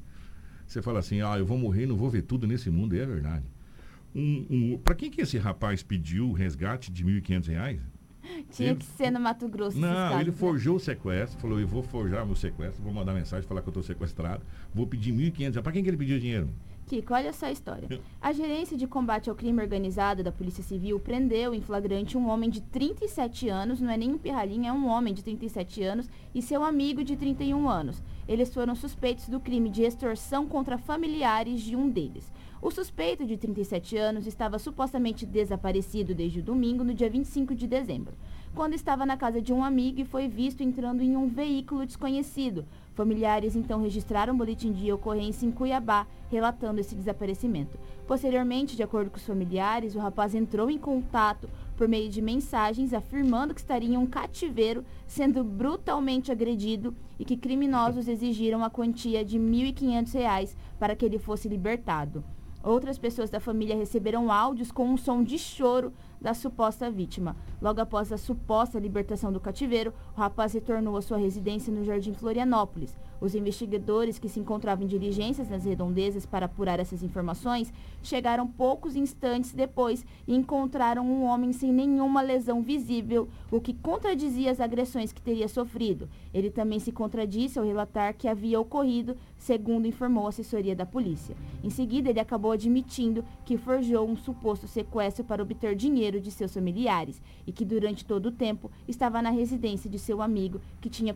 [0.67, 2.95] você fala assim, ah, eu vou morrer não vou ver tudo nesse mundo.
[2.95, 3.43] E é verdade.
[4.15, 7.80] Um, um, para quem que esse rapaz pediu o resgate de R$ 1.500?
[8.52, 9.78] Tinha ele, que ser no Mato Grosso.
[9.80, 10.38] Não, ele né?
[10.38, 13.72] forjou o sequestro, falou, eu vou forjar meu sequestro, vou mandar mensagem, falar que eu
[13.72, 14.43] estou sequestrado,
[14.74, 15.62] vou pedir R$ 1.500.
[15.62, 16.50] Para quem que ele pediu dinheiro?
[16.89, 18.02] Kiko, olha só a história.
[18.19, 22.49] A gerência de combate ao crime organizado da Polícia Civil prendeu em flagrante um homem
[22.49, 26.41] de 37 anos, não é nem um pirralhinho, é um homem de 37 anos e
[26.41, 28.02] seu amigo de 31 anos.
[28.28, 32.32] Eles foram suspeitos do crime de extorsão contra familiares de um deles.
[32.60, 37.67] O suspeito de 37 anos estava supostamente desaparecido desde o domingo, no dia 25 de
[37.67, 38.15] dezembro,
[38.56, 42.65] quando estava na casa de um amigo e foi visto entrando em um veículo desconhecido,
[42.99, 47.79] Familiares então registraram um boletim de ocorrência em Cuiabá, relatando esse desaparecimento.
[48.05, 52.93] Posteriormente, de acordo com os familiares, o rapaz entrou em contato por meio de mensagens
[52.93, 59.23] afirmando que estaria em um cativeiro sendo brutalmente agredido e que criminosos exigiram a quantia
[59.23, 62.21] de R$ 1.500 para que ele fosse libertado.
[62.62, 67.36] Outras pessoas da família receberam áudios com um som de choro da suposta vítima.
[67.62, 72.13] Logo após a suposta libertação do cativeiro, o rapaz retornou à sua residência no Jardim
[72.13, 72.95] Florianópolis.
[73.21, 78.95] Os investigadores que se encontravam em diligências nas redondezas para apurar essas informações chegaram poucos
[78.95, 85.12] instantes depois e encontraram um homem sem nenhuma lesão visível, o que contradizia as agressões
[85.12, 86.08] que teria sofrido.
[86.34, 91.36] Ele também se contradisse ao relatar que havia ocorrido, segundo informou a assessoria da polícia.
[91.63, 96.53] Em seguida, ele acabou admitindo que forjou um suposto sequestro para obter dinheiro de seus
[96.53, 101.15] familiares e que durante todo o tempo estava na residência de seu amigo, que tinha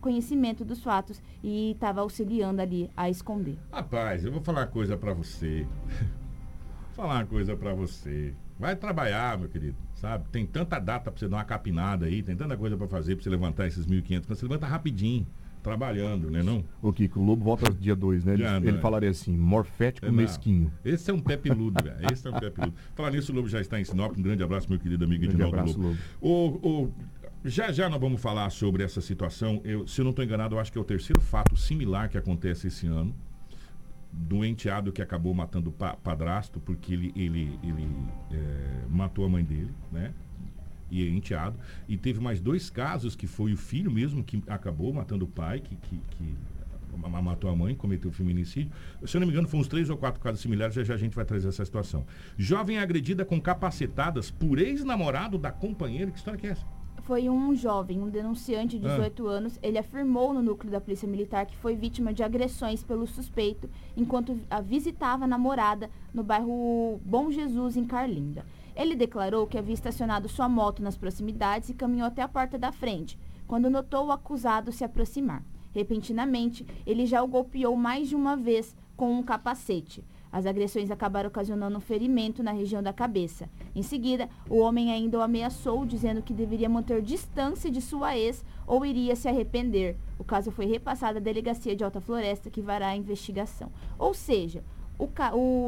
[0.00, 3.58] conhecimento dos fatos e estava auxiliando ali a esconder.
[3.70, 5.66] Rapaz, eu vou falar uma coisa para você.
[6.96, 8.34] falar uma coisa para você.
[8.58, 10.24] Vai trabalhar, meu querido, sabe?
[10.32, 13.24] Tem tanta data para você dar uma capinada aí, tem tanta coisa para fazer para
[13.24, 15.26] você levantar esses 1.500, você levanta rapidinho
[15.62, 16.64] trabalhando, né não?
[16.80, 18.34] O Kiko, o Lobo volta dia 2, né?
[18.34, 20.72] Ele, ele, falaria assim, morfético é, mesquinho.
[20.84, 22.06] Esse é um pé peludo, velho.
[22.12, 22.74] Esse é um pé peludo.
[22.94, 24.16] Falar nisso, o Lobo já está em Sinop.
[24.16, 25.96] Um grande abraço, meu querido amigo grande Edinaldo abraço, Lobo.
[26.22, 26.60] Lobo.
[26.62, 26.92] O, o,
[27.44, 29.60] já já nós vamos falar sobre essa situação.
[29.64, 32.16] Eu, se eu não estou enganado, eu acho que é o terceiro fato similar que
[32.16, 33.14] acontece esse ano.
[34.10, 37.88] Do enteado que acabou matando o pa, padrasto, porque ele, ele, ele
[38.30, 40.14] é, matou a mãe dele, né?
[40.90, 41.58] E é enteado.
[41.88, 45.58] E teve mais dois casos que foi o filho mesmo que acabou matando o pai,
[45.58, 46.34] que, que, que
[46.96, 48.70] matou a mãe, cometeu feminicídio.
[49.04, 50.98] Se eu não me engano, foram uns três ou quatro casos similares, já, já a
[50.98, 52.06] gente vai trazer essa situação.
[52.38, 56.83] Jovem agredida com capacetadas por ex-namorado da companheira, que história que é essa?
[57.04, 59.30] Foi um jovem, um denunciante de 18 ah.
[59.30, 59.58] anos.
[59.62, 64.38] Ele afirmou no núcleo da Polícia Militar que foi vítima de agressões pelo suspeito enquanto
[64.50, 68.44] a visitava a namorada no bairro Bom Jesus, em Carlinda.
[68.74, 72.72] Ele declarou que havia estacionado sua moto nas proximidades e caminhou até a porta da
[72.72, 75.44] frente, quando notou o acusado se aproximar.
[75.72, 80.02] Repentinamente, ele já o golpeou mais de uma vez com um capacete.
[80.34, 83.48] As agressões acabaram ocasionando um ferimento na região da cabeça.
[83.72, 88.44] Em seguida, o homem ainda o ameaçou, dizendo que deveria manter distância de sua ex
[88.66, 89.96] ou iria se arrepender.
[90.18, 93.70] O caso foi repassado à delegacia de Alta Floresta, que vará a investigação.
[93.96, 94.64] Ou seja,
[94.98, 95.08] o,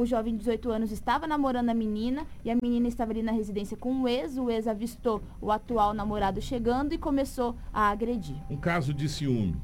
[0.00, 3.31] o, jovem de 18 anos estava namorando a menina e a menina estava ali na
[3.31, 4.37] residência com o ex.
[4.37, 8.35] O ex avistou o atual namorado chegando e começou a agredir.
[8.50, 9.55] Um caso de ciúme,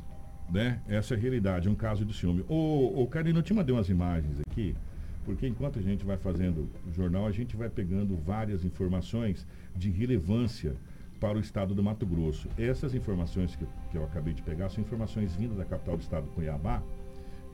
[0.48, 0.80] né?
[0.86, 2.44] Essa é a realidade, um caso de ciúme.
[2.48, 4.76] Ô Karina, eu te mandei umas imagens aqui
[5.24, 9.90] porque enquanto a gente vai fazendo o jornal, a gente vai pegando várias informações de
[9.90, 10.74] relevância
[11.20, 12.48] para o estado do Mato Grosso.
[12.58, 16.26] Essas informações que, que eu acabei de pegar são informações vindas da capital do estado,
[16.34, 16.82] Cuiabá,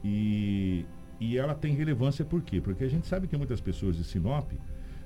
[0.02, 0.86] e,
[1.20, 2.60] e ela tem relevância por quê?
[2.60, 4.50] Porque a gente sabe que muitas pessoas de Sinop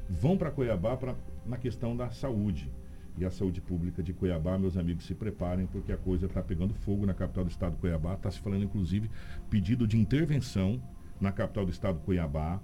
[0.09, 2.71] vão para Cuiabá pra, na questão da saúde.
[3.19, 6.73] E a saúde pública de Cuiabá, meus amigos, se preparem, porque a coisa está pegando
[6.73, 8.15] fogo na capital do estado, Cuiabá.
[8.15, 9.11] Está se falando, inclusive,
[9.51, 10.81] pedido de intervenção
[11.23, 12.61] na capital do estado, Cuiabá.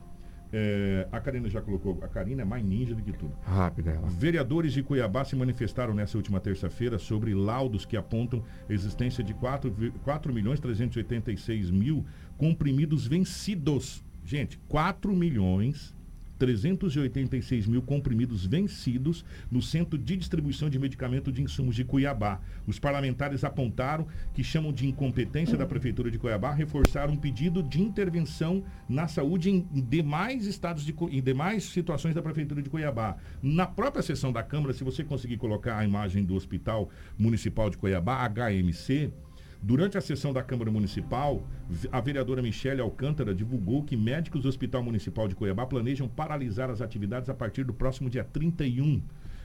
[0.51, 3.35] É, a Karina já colocou, a Karina é mais ninja do que tudo.
[3.43, 4.09] Rápida ela.
[4.09, 9.35] Vereadores de Cuiabá se manifestaram nessa última terça-feira sobre laudos que apontam a existência de
[9.35, 12.05] 4, 4 milhões 386 mil
[12.39, 14.03] comprimidos vencidos.
[14.25, 15.95] Gente, 4 milhões
[16.39, 22.41] 386 mil comprimidos vencidos no Centro de Distribuição de Medicamento de Insumos de Cuiabá.
[22.67, 27.81] Os parlamentares apontaram que chamam de incompetência da Prefeitura de Cuiabá reforçar um pedido de
[27.81, 33.17] intervenção na saúde em demais estados, de, em demais situações da Prefeitura de Cuiabá.
[33.43, 37.77] Na própria sessão da Câmara, se você conseguir colocar a imagem do Hospital Municipal de
[37.77, 39.13] Cuiabá, HMC,
[39.61, 41.43] Durante a sessão da Câmara Municipal,
[41.91, 46.81] a vereadora Michele Alcântara divulgou que médicos do Hospital Municipal de Cuiabá planejam paralisar as
[46.81, 49.03] atividades a partir do próximo dia 31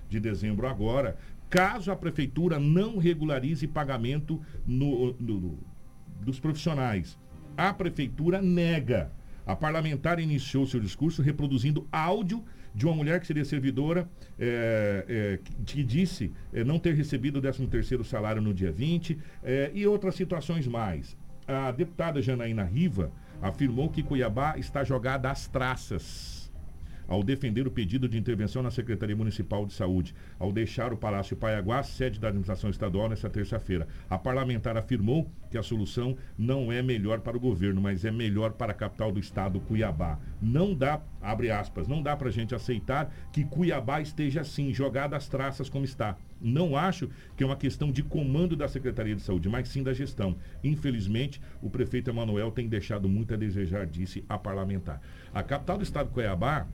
[0.08, 1.18] de dezembro agora,
[1.50, 5.60] caso a prefeitura não regularize pagamento no, no, no,
[6.22, 7.18] dos profissionais.
[7.58, 9.12] A prefeitura nega.
[9.46, 14.10] A parlamentar iniciou seu discurso reproduzindo áudio de uma mulher que seria servidora,
[14.40, 19.18] é, é, que disse é, não ter recebido o 13 terceiro salário no dia 20,
[19.44, 21.16] é, e outras situações mais.
[21.48, 26.33] A deputada Janaína Riva afirmou que Cuiabá está jogada às traças
[27.08, 31.36] ao defender o pedido de intervenção na Secretaria Municipal de Saúde, ao deixar o Palácio
[31.36, 33.88] Paiaguá, sede da administração estadual, nesta terça-feira.
[34.10, 38.54] A parlamentar afirmou que a solução não é melhor para o governo, mas é melhor
[38.54, 40.20] para a capital do estado, Cuiabá.
[40.42, 45.16] Não dá, abre aspas, não dá para a gente aceitar que Cuiabá esteja assim, jogada
[45.16, 46.18] às traças como está.
[46.44, 49.94] Não acho que é uma questão de comando da Secretaria de Saúde, mas sim da
[49.94, 50.36] gestão.
[50.62, 55.02] Infelizmente, o prefeito Emanuel tem deixado muito a desejar, disse a parlamentar.
[55.34, 56.68] A capital do estado, Cuiabá,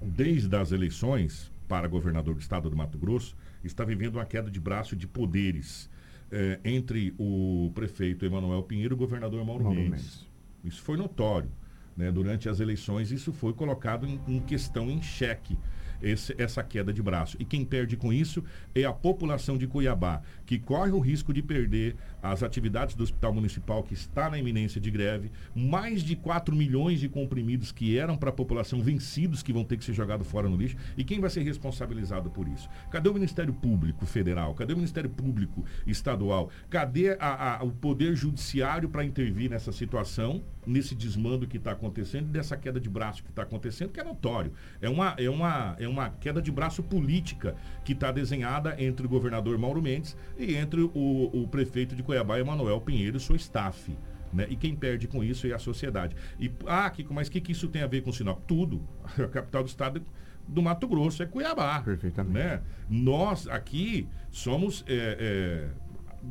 [0.00, 4.60] desde as eleições para governador do estado do Mato Grosso, está vivendo uma queda de
[4.60, 5.90] braço de poderes
[6.30, 9.90] eh, entre o prefeito Emanuel Pinheiro e o governador Mauro, Mauro Mendes.
[9.90, 10.26] Mendes.
[10.64, 11.50] Isso foi notório.
[11.96, 12.10] Né?
[12.10, 15.58] Durante as eleições, isso foi colocado em, em questão, em xeque
[16.02, 17.36] esse, essa queda de braço.
[17.38, 21.42] E quem perde com isso é a população de Cuiabá, que corre o risco de
[21.42, 26.54] perder as atividades do Hospital Municipal, que está na iminência de greve, mais de 4
[26.54, 30.26] milhões de comprimidos que eram para a população vencidos, que vão ter que ser jogados
[30.26, 30.76] fora no lixo.
[30.96, 32.68] E quem vai ser responsabilizado por isso?
[32.90, 34.54] Cadê o Ministério Público Federal?
[34.54, 36.50] Cadê o Ministério Público Estadual?
[36.70, 42.28] Cadê a, a, o Poder Judiciário para intervir nessa situação, nesse desmando que está acontecendo,
[42.28, 44.52] dessa queda de braço que está acontecendo, que é notório.
[44.80, 49.08] É uma, é uma, é uma queda de braço política que está desenhada entre o
[49.08, 53.96] governador Mauro Mendes e entre o, o prefeito de Cuiabá, Emanuel Pinheiro, e seu staff.
[54.32, 54.46] Né?
[54.48, 56.16] E quem perde com isso é a sociedade.
[56.40, 58.40] E, ah, Kiko, mas o que, que isso tem a ver com Sinop?
[58.46, 58.82] Tudo.
[59.22, 60.02] A capital do estado
[60.48, 61.80] do Mato Grosso é Cuiabá.
[61.82, 62.34] Perfeitamente.
[62.34, 62.62] Né?
[62.88, 65.68] Nós aqui somos, é, é,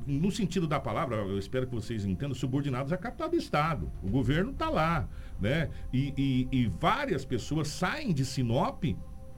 [0.08, 3.92] no sentido da palavra, eu espero que vocês entendam, subordinados à capital do estado.
[4.02, 5.08] O governo está lá.
[5.40, 5.70] Né?
[5.94, 8.84] E, e, e várias pessoas saem de Sinop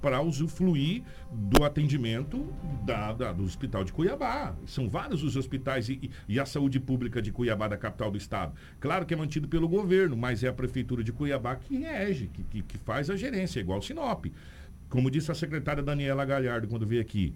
[0.03, 4.53] para usufruir do atendimento da, da, do Hospital de Cuiabá.
[4.65, 8.53] São vários os hospitais e, e, a saúde pública de Cuiabá, da capital do estado.
[8.81, 12.43] Claro que é mantido pelo governo, mas é a Prefeitura de Cuiabá que rege, que,
[12.43, 14.25] que, que faz a gerência, igual Sinop.
[14.89, 17.33] Como disse a secretária Daniela Galhardo quando veio aqui,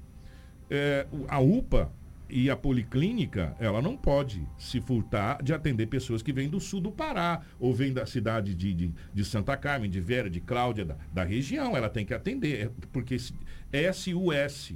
[0.70, 1.90] é, a UPA
[2.30, 6.82] e a policlínica, ela não pode se furtar de atender pessoas que vêm do sul
[6.82, 10.86] do Pará, ou vêm da cidade de, de, de Santa Carmen, de Vera, de Cláudia,
[10.86, 11.76] da, da, região.
[11.76, 14.76] Ela tem que atender, é, porque SUS,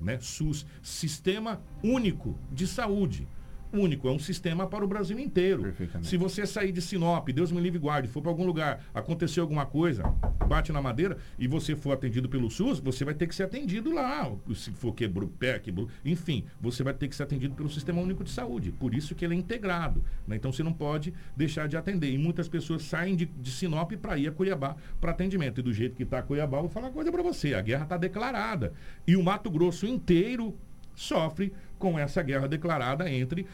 [0.00, 0.18] né?
[0.20, 3.26] SUS, Sistema Único de Saúde.
[3.72, 5.74] Único, é um sistema para o Brasil inteiro.
[6.02, 9.66] Se você sair de Sinop, Deus me livre guarde, for para algum lugar, aconteceu alguma
[9.66, 10.02] coisa,
[10.48, 13.92] bate na madeira e você for atendido pelo SUS, você vai ter que ser atendido
[13.92, 14.30] lá.
[14.54, 18.24] Se for quebrou pé, quebrou, enfim, você vai ter que ser atendido pelo Sistema Único
[18.24, 18.72] de Saúde.
[18.72, 20.02] Por isso que ele é integrado.
[20.26, 20.36] né?
[20.36, 22.10] Então você não pode deixar de atender.
[22.10, 25.60] E muitas pessoas saem de, de Sinop para ir a Cuiabá para atendimento.
[25.60, 27.84] E do jeito que está Cuiabá, eu vou falar uma coisa para você: a guerra
[27.84, 28.72] está declarada.
[29.06, 30.54] E o Mato Grosso inteiro
[30.96, 33.46] sofre com essa guerra declarada entre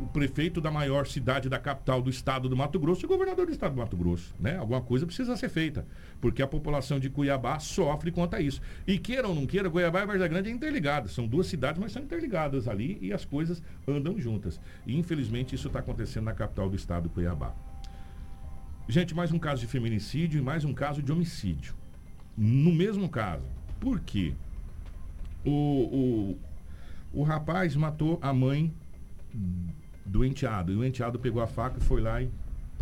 [0.00, 3.46] o prefeito da maior cidade da capital do estado do Mato Grosso e o governador
[3.46, 4.34] do estado do Mato Grosso.
[4.40, 4.56] Né?
[4.56, 5.86] Alguma coisa precisa ser feita,
[6.20, 8.60] porque a população de Cuiabá sofre quanto a isso.
[8.86, 11.08] E queira ou não queira, Cuiabá e Vargas Grande é interligado.
[11.08, 14.60] São duas cidades, mas são interligadas ali e as coisas andam juntas.
[14.86, 17.54] E infelizmente isso está acontecendo na capital do estado, Cuiabá.
[18.88, 21.74] Gente, mais um caso de feminicídio e mais um caso de homicídio.
[22.36, 23.44] No mesmo caso.
[23.80, 24.34] Por quê?
[25.44, 26.38] O, o,
[27.14, 28.74] o rapaz matou a mãe
[30.04, 30.72] do enteado.
[30.72, 32.30] E o enteado pegou a faca e foi lá e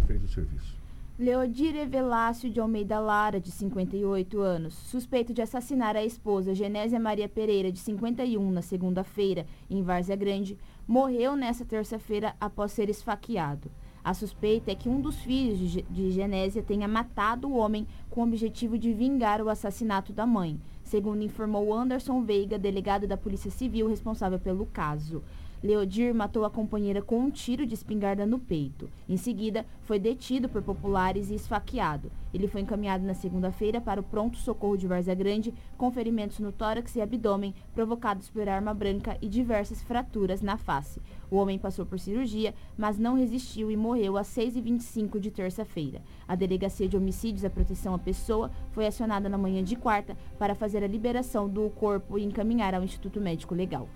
[0.07, 0.81] fez o serviço.
[1.19, 7.29] Leodir Evelácio de Almeida Lara, de 58 anos, suspeito de assassinar a esposa Genésia Maria
[7.29, 13.71] Pereira, de 51, na segunda-feira, em Várzea Grande, morreu nesta terça-feira após ser esfaqueado.
[14.03, 18.25] A suspeita é que um dos filhos de Genésia tenha matado o homem com o
[18.25, 20.59] objetivo de vingar o assassinato da mãe,
[20.93, 25.23] segundo informou Anderson Veiga, delegado da Polícia Civil responsável pelo caso.
[25.63, 28.91] Leodir matou a companheira com um tiro de espingarda no peito.
[29.09, 32.13] Em seguida, foi detido por populares e esfaqueado.
[32.35, 36.95] Ele foi encaminhado na segunda-feira para o pronto-socorro de Várzea Grande, com ferimentos no tórax
[36.95, 41.01] e abdômen provocados por arma branca e diversas fraturas na face.
[41.33, 46.03] O homem passou por cirurgia, mas não resistiu e morreu às 6h25 de terça-feira.
[46.29, 50.15] A Delegacia de Homicídios e a Proteção à Pessoa foi acionada na manhã de quarta
[50.39, 53.89] para fazer a liberação do corpo e encaminhar ao Instituto Médico Legal.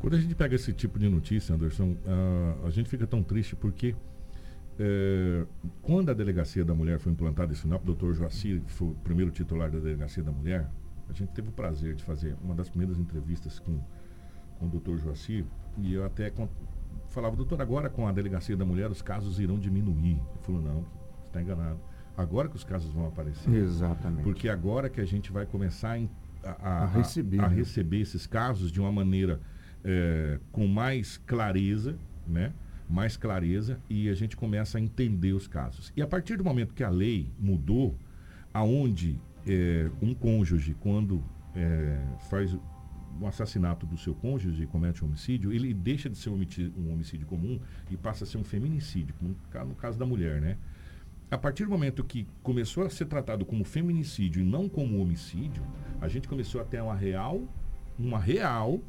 [0.00, 3.54] Quando a gente pega esse tipo de notícia, Anderson, ah, a gente fica tão triste
[3.54, 3.94] porque
[4.78, 5.44] eh,
[5.82, 8.94] quando a delegacia da mulher foi implantada em Sinop, o doutor Joacir, que foi o
[9.04, 10.66] primeiro titular da delegacia da mulher,
[11.10, 13.78] a gente teve o prazer de fazer uma das primeiras entrevistas com,
[14.58, 15.44] com o doutor Joacir
[15.78, 16.32] e eu até
[17.08, 20.12] falava, doutor, agora com a delegacia da mulher os casos irão diminuir.
[20.12, 20.80] Ele falou, não,
[21.20, 21.78] você está enganado.
[22.16, 23.52] Agora que os casos vão aparecer.
[23.54, 24.22] Exatamente.
[24.22, 25.98] Porque agora que a gente vai começar
[26.44, 27.54] a, a- a- A receber, a né?
[27.56, 29.40] receber esses casos de uma maneira
[29.84, 32.52] eh, com mais clareza, né?
[32.88, 35.90] Mais clareza e a gente começa a entender os casos.
[35.96, 37.96] E a partir do momento que a lei mudou,
[38.52, 41.22] aonde eh, um cônjuge, quando
[41.56, 42.56] eh, faz
[43.20, 47.60] o assassinato do seu cônjuge comete um homicídio, ele deixa de ser um homicídio comum
[47.90, 50.56] e passa a ser um feminicídio, no ca- no caso da mulher, né?
[51.30, 55.62] A partir do momento que começou a ser tratado como feminicídio e não como homicídio,
[56.00, 57.42] a gente começou a ter uma real,
[57.98, 58.80] uma real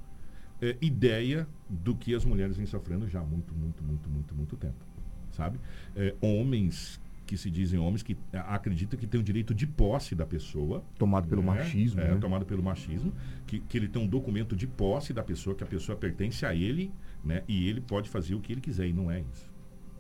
[0.62, 4.58] eh, ideia do que as mulheres vêm sofrendo já há muito, muito, muito, muito, muito
[4.58, 4.84] tempo,
[5.32, 5.58] sabe?
[5.96, 7.00] Eh, homens
[7.34, 10.84] que se dizem homens que eh, acreditam que têm o direito de posse da pessoa,
[11.00, 11.48] Tomado pelo né?
[11.48, 12.00] machismo.
[12.00, 12.18] É, né?
[12.22, 13.12] tomado pelo machismo,
[13.48, 16.54] que, que ele tem um documento de posse da pessoa, que a pessoa pertence a
[16.54, 16.92] ele,
[17.26, 17.42] né?
[17.48, 19.52] E ele pode fazer o que ele quiser, e não é isso.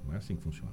[0.05, 0.71] Não é assim que funciona.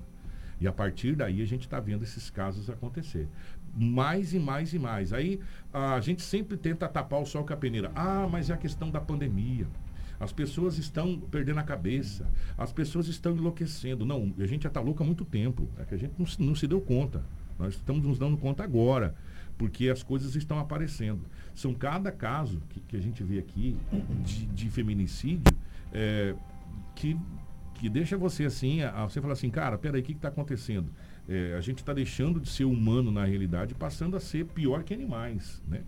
[0.60, 3.26] E a partir daí a gente está vendo esses casos acontecer.
[3.74, 5.14] Mais e mais e mais.
[5.14, 5.40] Aí
[5.72, 7.90] a gente sempre tenta tapar o sol com a peneira.
[7.94, 9.66] Ah, mas é a questão da pandemia.
[10.20, 12.26] As pessoas estão perdendo a cabeça.
[12.56, 14.04] As pessoas estão enlouquecendo.
[14.04, 15.66] Não, a gente já está louco há muito tempo.
[15.78, 17.24] É que a gente não, se- não se deu conta.
[17.58, 19.14] Nós estamos nos dando conta agora.
[19.56, 21.20] Porque as coisas estão aparecendo.
[21.54, 23.76] São cada caso que, que a gente vê aqui
[24.24, 25.54] de, de feminicídio
[25.92, 26.34] é,
[26.94, 27.16] que
[27.74, 30.90] que deixa você assim, a- você fala assim, cara, peraí, o que está acontecendo?
[31.26, 34.92] É, a gente está deixando de ser humano na realidade, passando a ser pior que
[34.92, 35.80] animais, né?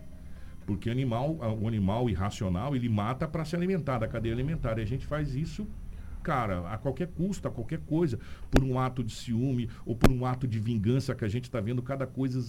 [0.66, 4.78] Porque animal, o animal irracional, ele mata para se alimentar, da cadeia alimentar.
[4.78, 5.66] E a gente faz isso,
[6.22, 8.18] cara, a qualquer custo, a qualquer coisa,
[8.50, 11.60] por um ato de ciúme ou por um ato de vingança que a gente está
[11.60, 12.40] vendo cada coisa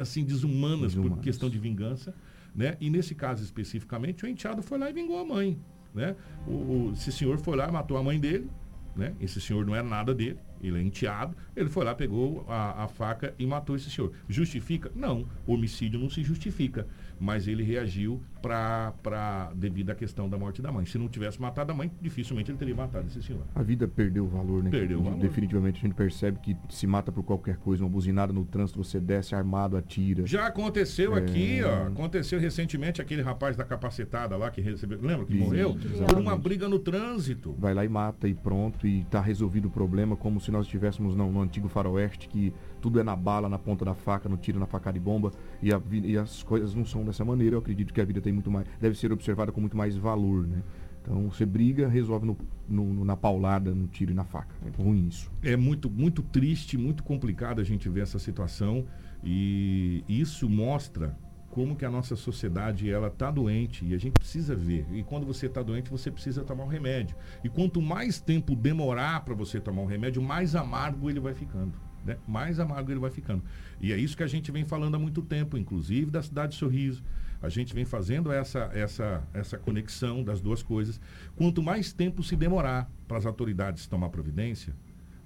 [0.00, 1.24] assim desumanas, por Desumanas.
[1.24, 2.14] questão de vingança,
[2.54, 2.76] né?
[2.80, 5.58] E nesse caso especificamente, o enteado foi lá e vingou a mãe,
[5.94, 6.14] né?
[6.46, 8.48] O, o- esse senhor foi lá e matou a mãe dele,
[8.94, 9.14] né?
[9.20, 11.34] Esse senhor não é nada dele, ele é enteado.
[11.56, 14.12] Ele foi lá, pegou a, a faca e matou esse senhor.
[14.28, 14.90] Justifica?
[14.94, 15.26] Não.
[15.46, 16.86] Homicídio não se justifica.
[17.22, 20.86] Mas ele reagiu pra, pra, devido à questão da morte da mãe.
[20.86, 23.42] Se não tivesse matado a mãe, dificilmente ele teria matado esse senhor.
[23.54, 24.70] A vida perdeu o valor, né?
[24.70, 25.18] Perdeu o valor.
[25.18, 28.98] Definitivamente a gente percebe que se mata por qualquer coisa, uma buzinada no trânsito, você
[28.98, 30.26] desce armado, atira.
[30.26, 31.18] Já aconteceu É.
[31.20, 31.88] aqui, ó.
[31.88, 34.98] Aconteceu recentemente aquele rapaz da capacetada lá que recebeu.
[35.02, 35.76] Lembra que Sim, morreu?
[35.76, 36.06] exatamente.
[36.06, 37.54] Por uma briga no trânsito.
[37.58, 41.14] Vai lá e mata e pronto, e tá resolvido o problema, como se nós estivéssemos
[41.14, 44.66] no, antigo faroeste, que tudo é na bala, na ponta da faca, no tiro, na
[44.66, 45.32] facada de bomba,
[45.62, 47.56] e, a e as coisas não são dessa maneira.
[47.56, 50.46] Eu acredito que a vida tem muito mais, deve ser observada com muito mais valor,
[50.46, 50.62] né?
[51.02, 52.36] Então você briga, resolve no,
[52.68, 54.54] no, na paulada, no tiro e na faca.
[54.66, 55.30] É ruim isso.
[55.42, 58.84] É muito, muito triste, muito complicado a gente ver essa situação
[59.24, 61.16] e isso mostra
[61.50, 64.86] como que a nossa sociedade ela está doente e a gente precisa ver.
[64.92, 67.16] E quando você está doente, você precisa tomar um remédio.
[67.42, 71.72] E quanto mais tempo demorar para você tomar um remédio, mais amargo ele vai ficando.
[72.04, 72.16] Né?
[72.26, 73.42] Mais amargo ele vai ficando.
[73.80, 76.58] E é isso que a gente vem falando há muito tempo, inclusive da cidade de
[76.58, 77.02] Sorriso.
[77.42, 81.00] A gente vem fazendo essa, essa, essa conexão das duas coisas.
[81.34, 84.74] Quanto mais tempo se demorar para as autoridades tomar providência,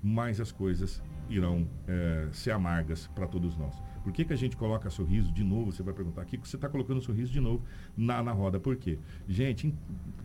[0.02, 3.74] mais as coisas irão é, ser amargas para todos nós.
[4.04, 5.72] Por que, que a gente coloca sorriso de novo?
[5.72, 7.64] Você vai perguntar aqui, você está colocando sorriso de novo
[7.96, 8.60] na, na roda.
[8.60, 8.98] Por quê?
[9.26, 9.74] Gente,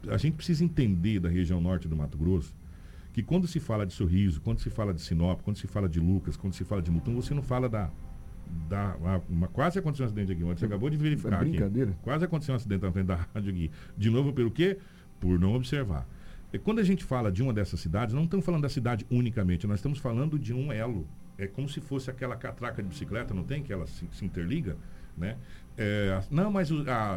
[0.09, 2.53] a gente precisa entender da região norte do Mato Grosso
[3.13, 5.99] que quando se fala de sorriso, quando se fala de Sinop, quando se fala de
[5.99, 7.89] Lucas, quando se fala de Mutum, você não fala da.
[8.67, 11.41] da uma, uma, quase aconteceu um acidente aqui Você acabou de verificar.
[11.41, 11.91] É brincadeira.
[11.91, 11.99] Aqui.
[12.01, 13.71] Quase aconteceu um acidente na frente da rádio aqui.
[13.97, 14.77] De novo, pelo quê?
[15.21, 16.05] Por não observar.
[16.51, 19.65] E quando a gente fala de uma dessas cidades, não estamos falando da cidade unicamente,
[19.67, 21.07] nós estamos falando de um elo
[21.39, 23.63] é como se fosse aquela catraca de bicicleta, não tem?
[23.63, 24.75] Que ela se, se interliga,
[25.17, 25.37] né?
[25.77, 26.69] É, não, mas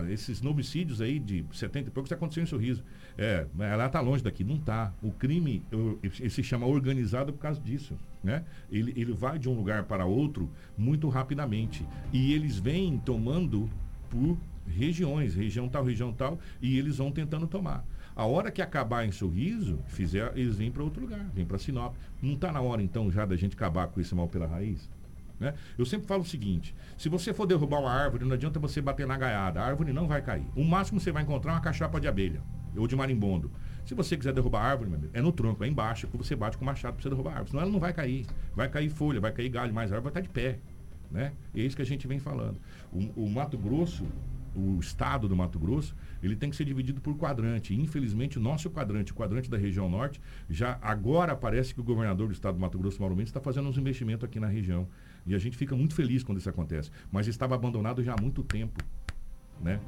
[0.09, 2.85] esses homicídios aí de 70 e poucos aconteceram em Sorriso.
[3.19, 4.45] É, ela está longe daqui.
[4.45, 4.95] Não está.
[5.03, 7.99] O crime ele se chama organizado por causa disso.
[8.23, 8.45] Né?
[8.71, 10.49] Ele, ele vai de um lugar para outro
[10.79, 11.85] muito rapidamente.
[12.13, 13.69] E eles vêm tomando
[14.09, 17.85] por regiões, região tal, região tal, e eles vão tentando tomar.
[18.15, 21.95] A hora que acabar em Sorriso, fizer, eles vêm para outro lugar, vêm para Sinop.
[22.21, 24.89] Não está na hora, então, já da gente acabar com esse mal pela raiz?
[25.41, 25.55] Né?
[25.77, 29.07] Eu sempre falo o seguinte: se você for derrubar uma árvore, não adianta você bater
[29.07, 30.47] na gaiada, a árvore não vai cair.
[30.55, 32.41] O máximo você vai encontrar é uma cachapa de abelha
[32.77, 33.51] ou de marimbondo.
[33.85, 36.57] Se você quiser derrubar a árvore, amigo, é no tronco, é embaixo, que você bate
[36.57, 37.51] com o machado para você derrubar a árvore.
[37.51, 38.25] Senão ela não vai cair.
[38.55, 40.59] Vai cair folha, vai cair galho, mas a árvore vai estar de pé.
[41.11, 41.33] Né?
[41.53, 42.57] E é isso que a gente vem falando.
[42.93, 44.07] O, o Mato Grosso,
[44.55, 47.75] o estado do Mato Grosso, ele tem que ser dividido por quadrante.
[47.75, 52.29] infelizmente, o nosso quadrante, o quadrante da região norte, já agora parece que o governador
[52.29, 54.87] do estado do Mato Grosso, Mauro Mendes, está fazendo uns investimentos aqui na região.
[55.27, 56.91] E a gente fica muito feliz quando isso acontece.
[57.11, 58.83] Mas estava abandonado já há muito tempo,
[59.61, 59.81] né?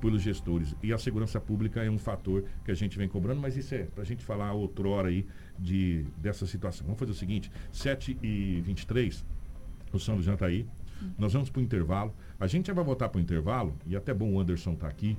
[0.00, 0.74] Pelos gestores.
[0.82, 3.84] E a segurança pública é um fator que a gente vem cobrando, mas isso é
[3.84, 5.26] para a gente falar outrora aí
[5.58, 6.84] de, dessa situação.
[6.86, 9.24] Vamos fazer o seguinte: 7h23,
[9.92, 10.66] o São já está aí.
[11.18, 12.14] Nós vamos para o intervalo.
[12.44, 14.92] A gente já vai voltar para o intervalo, e até bom o Anderson estar tá
[14.92, 15.16] aqui,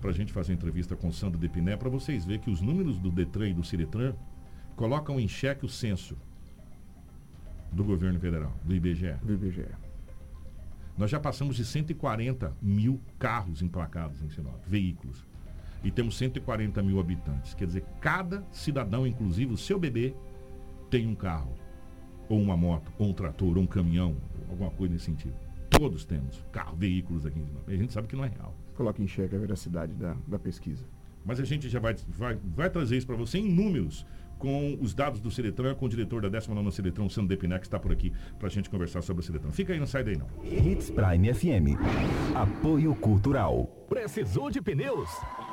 [0.00, 2.98] para a gente fazer entrevista com o Sandro Depiné, para vocês verem que os números
[2.98, 4.14] do Detran e do Ciretran
[4.74, 6.16] colocam em xeque o censo
[7.70, 9.12] do governo federal, do IBGE.
[9.22, 9.66] Do IBGE.
[10.96, 15.26] Nós já passamos de 140 mil carros emplacados em Sinop, veículos.
[15.84, 17.52] E temos 140 mil habitantes.
[17.52, 20.14] Quer dizer, cada cidadão, inclusive o seu bebê,
[20.88, 21.52] tem um carro,
[22.30, 24.16] ou uma moto, ou um trator, ou um caminhão,
[24.48, 25.51] alguma coisa nesse sentido.
[25.78, 27.68] Todos temos carro, veículos aqui em Sinop.
[27.68, 28.54] A gente sabe que não é real.
[28.74, 30.84] Coloca em xeque a veracidade da, da pesquisa.
[31.24, 34.04] Mas a gente já vai, vai, vai trazer isso para você em números
[34.38, 37.78] com os dados do Ciretran, com o diretor da 19 Ciretran, Sandro Depiné, que está
[37.78, 39.52] por aqui para a gente conversar sobre o Ciretran.
[39.52, 40.26] Fica aí, não sai daí não.
[40.44, 41.78] Hits Prime FM.
[42.34, 43.66] Apoio Cultural.
[43.88, 45.08] Precisou de pneus?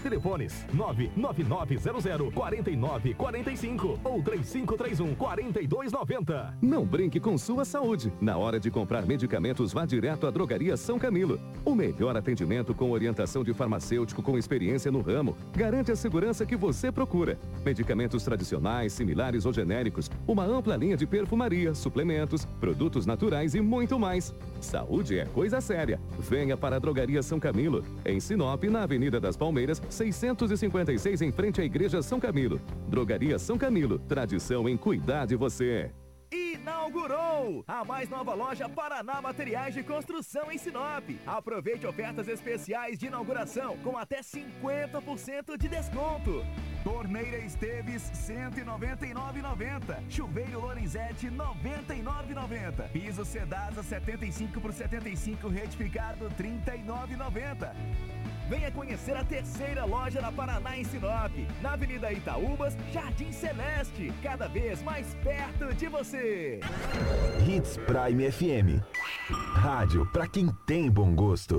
[0.00, 6.58] Telefones 99900 4945 ou 3531 4290.
[6.60, 8.12] Não brinque com sua saúde.
[8.20, 11.38] Na hora de comprar medicamentos, vá direto à Drogaria São Camilo.
[11.64, 16.56] O melhor atendimento com orientação de farmacêutico com experiência no ramo garante a segurança que
[16.56, 17.38] você procura.
[17.64, 23.98] Medicamentos tradicionais, similares ou genéricos, uma ampla linha de perfumaria, suplementos, produtos naturais e muito
[23.98, 24.34] mais.
[24.60, 26.00] Saúde é coisa séria.
[26.18, 31.60] Venha para a Drogaria São Camilo, em Sinop, na Avenida das Palmeiras, 656 em frente
[31.60, 32.60] à Igreja São Camilo.
[32.88, 35.90] Drogaria São Camilo, tradição em cuidar de você.
[36.32, 41.04] Inaugurou a mais nova loja Paraná Materiais de Construção em Sinop.
[41.26, 46.44] Aproveite ofertas especiais de inauguração com até 50% de desconto.
[46.84, 50.08] Torneira Esteves 199,90.
[50.08, 52.88] Chuveiro Lorenzetti 99,90.
[52.92, 57.74] Piso Sedasa 75 por 75 retificado 39,90.
[58.50, 61.30] Venha conhecer a terceira loja da Paraná em Sinop,
[61.62, 66.58] na Avenida Itaúbas, Jardim Celeste, cada vez mais perto de você.
[67.46, 68.82] Hits Prime FM.
[69.54, 71.58] Rádio para quem tem bom gosto.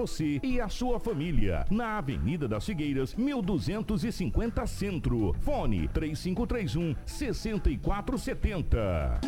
[0.43, 1.63] e a sua família.
[1.69, 5.35] Na Avenida das Figueiras, 1250 Centro.
[5.41, 9.21] Fone 3531 6470.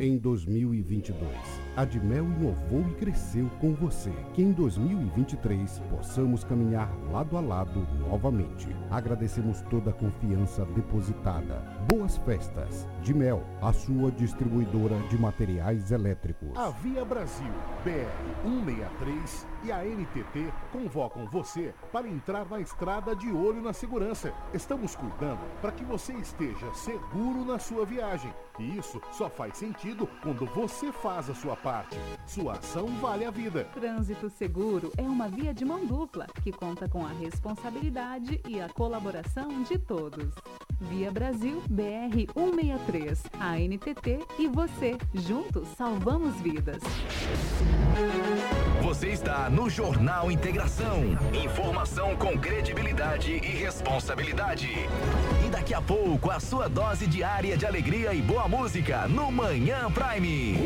[0.00, 1.30] Em 2022,
[1.76, 4.10] a Dimel inovou e cresceu com você.
[4.32, 8.68] Que em 2023 possamos caminhar lado a lado novamente.
[8.90, 11.62] Agradecemos toda a confiança depositada.
[11.90, 12.86] Boas festas.
[13.02, 16.56] Dimel, a sua distribuidora de materiais elétricos.
[16.56, 17.52] A Via Brasil
[17.84, 18.06] BR
[18.44, 24.32] 163 e a NTT convocam você para entrar na estrada de olho na segurança.
[24.54, 28.32] Estamos cuidando para que você esteja seguro na sua viagem.
[28.60, 31.96] E isso só faz sentido quando você faz a sua parte.
[32.26, 33.64] Sua ação vale a vida.
[33.72, 38.68] Trânsito Seguro é uma via de mão dupla que conta com a responsabilidade e a
[38.68, 40.34] colaboração de todos.
[40.78, 44.96] Via Brasil BR 163, a NTT e você.
[45.14, 46.82] Juntos salvamos vidas.
[48.82, 51.00] Você está no Jornal Integração.
[51.32, 54.68] Informação com credibilidade e responsabilidade.
[55.50, 60.56] Daqui a pouco, a sua dose diária de alegria e boa música no Manhã Prime.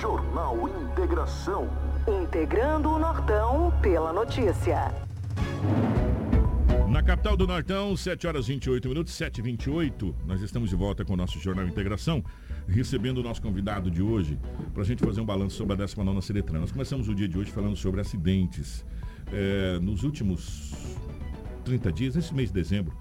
[0.00, 1.70] Jornal Integração.
[2.08, 4.92] Integrando o Nortão pela notícia.
[6.88, 11.04] Na capital do Nortão, 7 horas 28 minutos, 7 h 28 Nós estamos de volta
[11.04, 12.22] com o nosso Jornal Integração,
[12.68, 14.38] recebendo o nosso convidado de hoje
[14.72, 16.60] para a gente fazer um balanço sobre a 19 Seretran.
[16.60, 18.84] Nós começamos o dia de hoje falando sobre acidentes.
[19.36, 20.72] É, nos últimos
[21.64, 22.96] 30 dias, nesse mês de dezembro,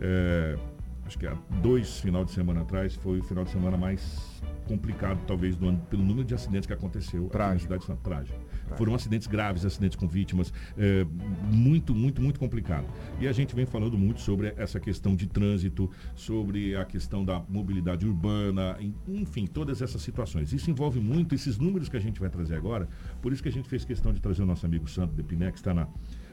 [0.00, 0.58] é,
[1.06, 5.20] acho que há dois final de semana atrás, foi o final de semana mais complicado,
[5.24, 8.38] talvez, do ano, pelo número de acidentes que aconteceu aqui na cidade de Santa Trágico.
[8.76, 11.04] Foram acidentes graves, acidentes com vítimas, é,
[11.50, 12.86] muito, muito, muito complicado.
[13.20, 17.40] E a gente vem falando muito sobre essa questão de trânsito, sobre a questão da
[17.48, 20.52] mobilidade urbana, en- enfim, todas essas situações.
[20.52, 22.88] Isso envolve muito esses números que a gente vai trazer agora,
[23.22, 25.58] por isso que a gente fez questão de trazer o nosso amigo Santo Depiné, que
[25.58, 25.88] está na,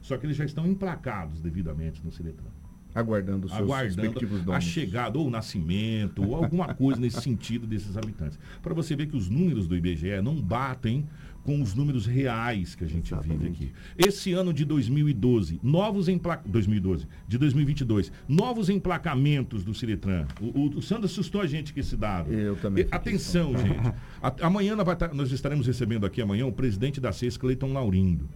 [0.00, 2.50] Só que eles já estão emplacados devidamente no Ciretran.
[2.94, 4.64] Aguardando os seus respectivos aguardando a donos.
[4.64, 8.38] chegada ou o nascimento ou alguma coisa nesse sentido desses habitantes.
[8.62, 11.06] Para você ver que os números do IBGE não batem
[11.48, 13.72] com os números reais que a gente vive aqui.
[13.96, 16.46] Esse ano de 2012, novos emplac...
[16.46, 20.26] 2012, de 2022, novos emplacamentos do Ciretran.
[20.42, 22.30] O, o, o Sandro assustou a gente com esse dado.
[22.30, 22.84] Eu também.
[22.84, 23.80] E- Atenção, gente.
[24.20, 28.28] A- amanhã tá- nós estaremos recebendo aqui amanhã o presidente da CES, Cleiton Laurindo.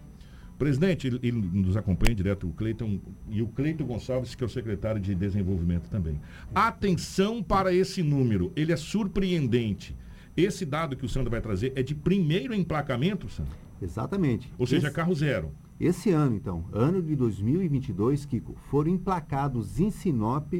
[0.57, 2.99] Presidente, ele, ele nos acompanha direto, o Cleiton,
[3.29, 6.19] e o Cleiton Gonçalves, que é o secretário de Desenvolvimento também.
[6.55, 9.95] Atenção para esse número, ele é surpreendente.
[10.35, 13.53] Esse dado que o Sandro vai trazer é de primeiro emplacamento, Sandro?
[13.81, 14.51] Exatamente.
[14.57, 15.51] Ou seja, Esse- carro zero.
[15.79, 20.53] Esse ano, então, ano de 2022, Kiko, foram emplacados em Sinop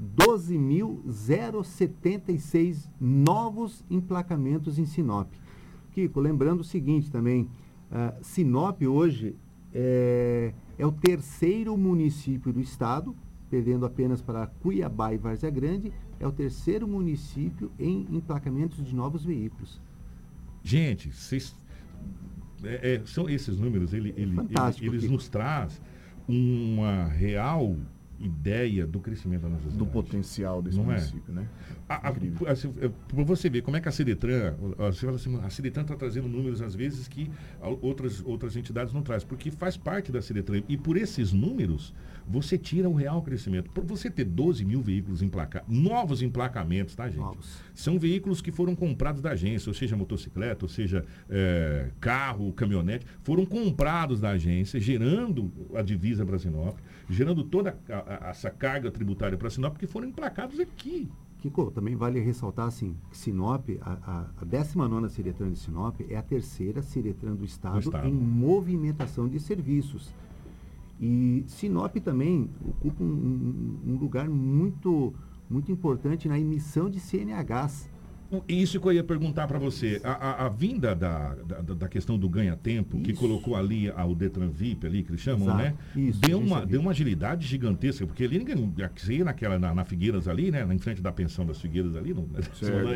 [0.00, 5.28] 12.076 novos emplacamentos em Sinop.
[5.92, 7.48] Kiko, lembrando o seguinte também,
[7.90, 9.34] ah, Sinop hoje
[9.72, 13.14] é, é o terceiro município do estado,
[13.48, 19.24] perdendo apenas para Cuiabá e Várzea Grande, é o terceiro município em emplacamentos de novos
[19.24, 19.80] veículos.
[20.62, 21.54] Gente, vocês.
[22.62, 24.34] é, é, são esses números, ele, ele-
[24.80, 25.80] ele- eles nos traz
[26.26, 27.76] uma real
[28.18, 29.78] ideia do crescimento da nossa cidade.
[29.78, 30.96] Do potencial desse Não é?
[30.96, 31.46] município, né?
[31.88, 35.38] A- a- é, Para você ver como é que a Ciretran, ó, você fala assim,
[35.42, 37.30] a Ciretran está trazendo números às vezes que
[37.82, 40.62] outras, outras entidades não trazem, porque faz parte da Ciretran.
[40.68, 41.92] E por esses números,
[42.26, 43.70] você tira o real crescimento.
[43.70, 47.38] Por você ter 12 mil veículos emplacados, novos emplacamentos, tá, gente?
[47.74, 53.04] São veículos que foram comprados da agência, ou seja, motocicleta, ou seja, é, carro, caminhonete,
[53.22, 56.78] foram comprados da agência, gerando a divisa para Sinop,
[57.08, 61.10] gerando toda a- a- essa carga tributária para Sinop, que foram emplacados aqui.
[61.38, 66.16] Kiko, também vale ressaltar assim, que Sinop, a, a, a 19 Ciretran de Sinop é
[66.16, 68.08] a terceira Ciretran do estado, estado.
[68.08, 70.12] em movimentação de serviços.
[71.00, 75.12] E Sinop também ocupa um, um- um lugar muito,
[75.50, 77.90] muito importante na emissão de CNHs.
[78.48, 80.00] Isso que eu ia perguntar para você.
[80.02, 84.14] A, a- a vinda da, da, da questão do ganha-tempo, que colocou ali a- o
[84.14, 85.58] Detran VIP ali, que eles chamam, Exato.
[85.62, 85.74] né?
[85.94, 86.72] Isso, deu, uma, VIP.
[86.72, 88.72] deu uma agilidade gigantesca, porque ali ninguém.
[89.08, 90.66] Ia naquela, na, na Figueiras ali, né?
[90.72, 92.26] Em frente da pensão das Figueiras ali, não,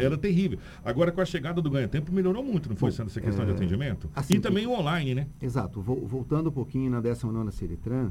[0.00, 0.58] era terrível.
[0.84, 2.90] Agora, com a chegada do ganha-tempo, melhorou muito, não foi?
[2.90, 4.08] Sendo essa questão de é, atendimento?
[4.16, 5.26] assim, e também o online, né?
[5.40, 5.80] Exato.
[5.80, 8.10] Vol- voltando um pouquinho na 19 Ciretran,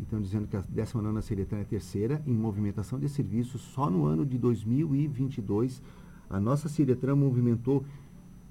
[0.00, 4.24] então dizendo que a 19 Ciretran é terceira em movimentação de serviços, só no ano
[4.26, 5.80] de 2022,
[6.28, 7.84] a nossa Ciretran movimentou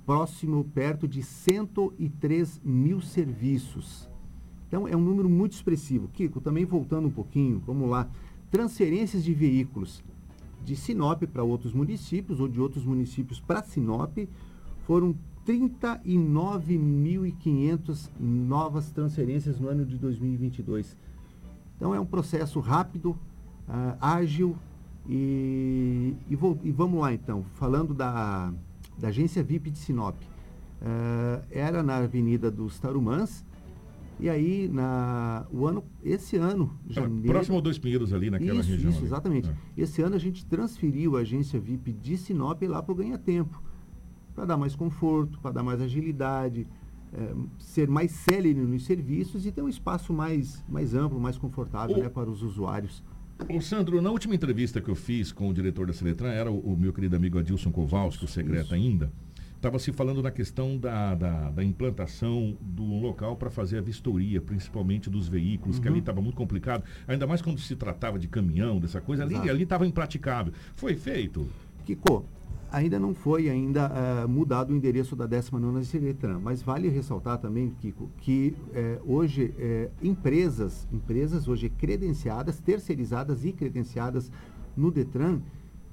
[0.06, 4.10] próximo, perto de 103 mil serviços.
[4.68, 6.08] Então é um número muito expressivo.
[6.10, 8.08] Kiko, também voltando um pouquinho, vamos lá.
[8.52, 10.04] Transferências de veículos
[10.64, 14.16] de Sinop para outros municípios ou de outros municípios para Sinop
[14.86, 15.16] foram
[15.46, 20.96] 39.500 novas transferências no ano de 2022.
[21.76, 23.18] Então é um processo rápido,
[23.68, 24.56] ah, ágil
[25.08, 28.54] e, e, vou- e vamos lá então, falando da,
[28.98, 30.16] da agência VIP de Sinop.
[30.82, 33.46] Ah, era na Avenida dos Tarumãs
[34.20, 38.70] e aí na, o ano, esse ano, janeiro, Próximo ao Dois Pinheiros ali, naquela isso,
[38.70, 38.90] região.
[38.90, 39.08] Isso, ali.
[39.08, 39.50] exatamente.
[39.50, 39.56] É.
[39.82, 43.62] Esse ano a gente transferiu a agência VIP de Sinop lá para o Ganha Tempo,
[44.36, 46.68] para dar mais conforto, para dar mais agilidade,
[47.14, 51.96] eh, ser mais célere nos serviços e ter um espaço mais, mais amplo, mais confortável
[51.98, 53.04] O- né, para os usuários.
[53.50, 56.60] Ô Sandro, na última entrevista que eu fiz com o diretor da Seletran, era o,
[56.74, 59.12] o meu querido amigo Adilson Kowalski, o secreto ainda,
[59.56, 64.40] estava se falando na questão da, da, da implantação do local para fazer a vistoria,
[64.42, 65.94] principalmente dos veículos, que Uhum.
[65.94, 69.86] ali estava muito complicado, ainda mais quando se tratava de caminhão, dessa coisa, ali estava
[69.86, 70.54] impraticável.
[70.76, 71.48] Foi feito.
[71.86, 72.26] Kiko,
[72.74, 77.70] ainda não foi ainda ah, mudado o endereço da 19ª Ciretran, mas vale ressaltar também,
[77.80, 84.32] Kiko, que eh, hoje eh, empresas, empresas hoje credenciadas, terceirizadas e credenciadas
[84.76, 85.40] no Detran,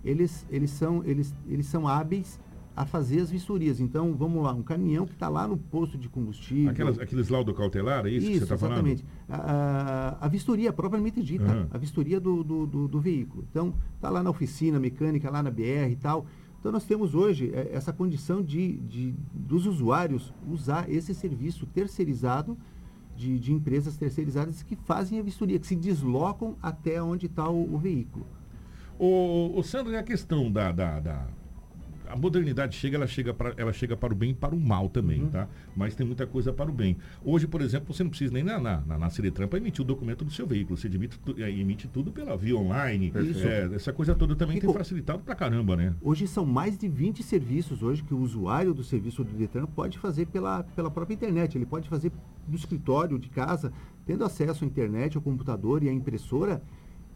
[0.05, 2.41] eles, eles, são, eles, eles são hábeis
[2.75, 3.79] a fazer as vistorias.
[3.81, 6.71] Então, vamos lá, um caminhão que está lá no posto de combustível.
[6.71, 8.87] Aquelas, aqueles laudo cautelar, é isso, que você está falando?
[8.87, 9.05] exatamente.
[9.29, 11.67] A, a- a vistoria propriamente dita, Aham.
[11.71, 13.45] a vistoria do, do, do- do veículo.
[13.51, 16.25] Então, está lá na oficina mecânica, lá na BR e tal.
[16.61, 22.57] Então, nós temos hoje eh, essa condição de, de- dos usuários usar esse serviço terceirizado
[23.17, 27.75] de, de empresas terceirizadas que fazem a vistoria, que se deslocam até onde está o,
[27.75, 28.27] o veículo.
[28.99, 31.27] O, o Sandro, e a questão da, da, da-
[32.13, 34.89] a modernidade chega, ela chega, para, ela chega para o bem e para o mal
[34.89, 35.31] também, Uhum.
[35.31, 35.49] tá?
[35.77, 36.97] Mas tem muita coisa para o bem.
[37.25, 39.85] Hoje, por exemplo, você não precisa nem na, na, na, na Ciretran para emitir o
[39.85, 40.77] documento do seu veículo.
[40.77, 43.13] Você emite, eh, emite tudo pela via online.
[43.15, 45.95] É, essa coisa toda também tem facilitado pra caramba, né?
[46.03, 49.99] Hoje são mais de 20 serviços hoje que o usuário do serviço do Detran pode
[49.99, 51.57] fazer pela, pela própria internet.
[51.57, 52.11] Ele pode fazer
[52.47, 53.73] do escritório, de casa,
[54.05, 56.61] tendo acesso à internet, ao computador e à impressora.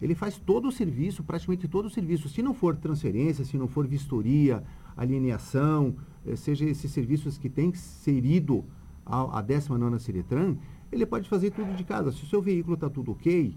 [0.04, 2.28] Ele faz todo o serviço, praticamente todo o serviço.
[2.28, 4.62] Se não for transferência, se não for vistoria,
[4.94, 5.94] alienação,
[6.26, 8.64] eh, seja esses serviços que têm que ser ido
[9.06, 10.56] à, à 19ª Ciretran,
[10.92, 12.12] ele pode fazer tudo de casa.
[12.12, 13.56] Se o seu veículo está tudo ok,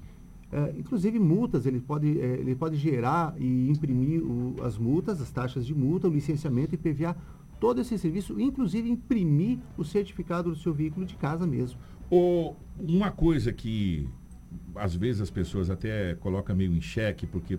[0.49, 5.29] é, inclusive multas, ele pode, é, ele pode gerar e imprimir o- as multas, as
[5.29, 7.13] taxas de multa, o licenciamento e PVA,
[7.59, 11.77] todo esse serviço, inclusive imprimir o certificado do seu veículo de casa mesmo.
[12.09, 14.07] O, uma coisa que
[14.79, 17.57] às vezes as pessoas até colocam meio em xeque, porque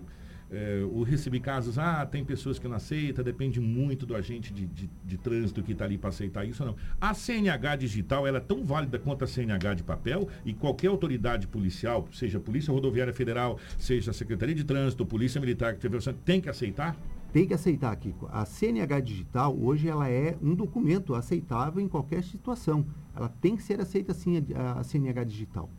[0.51, 4.65] é, eu recebi casos, ah, tem pessoas que não aceitam, depende muito do agente de,
[4.65, 6.75] de, de trânsito que está ali para aceitar isso ou não.
[6.99, 11.45] A CNH digital, ela é tão válida quanto a CNH de papel e qualquer autoridade
[11.47, 16.41] policial, seja Polícia Rodoviária Federal, seja a Secretaria de Trânsito, Polícia Militar que tiver, tem
[16.41, 16.97] que aceitar?
[17.31, 18.27] Tem que aceitar, Kiko.
[18.31, 22.83] A CNH digital, hoje, ela é um documento aceitável em qualquer situação.
[23.15, 25.69] Ela tem que ser aceita, sim, a, a CNH digital.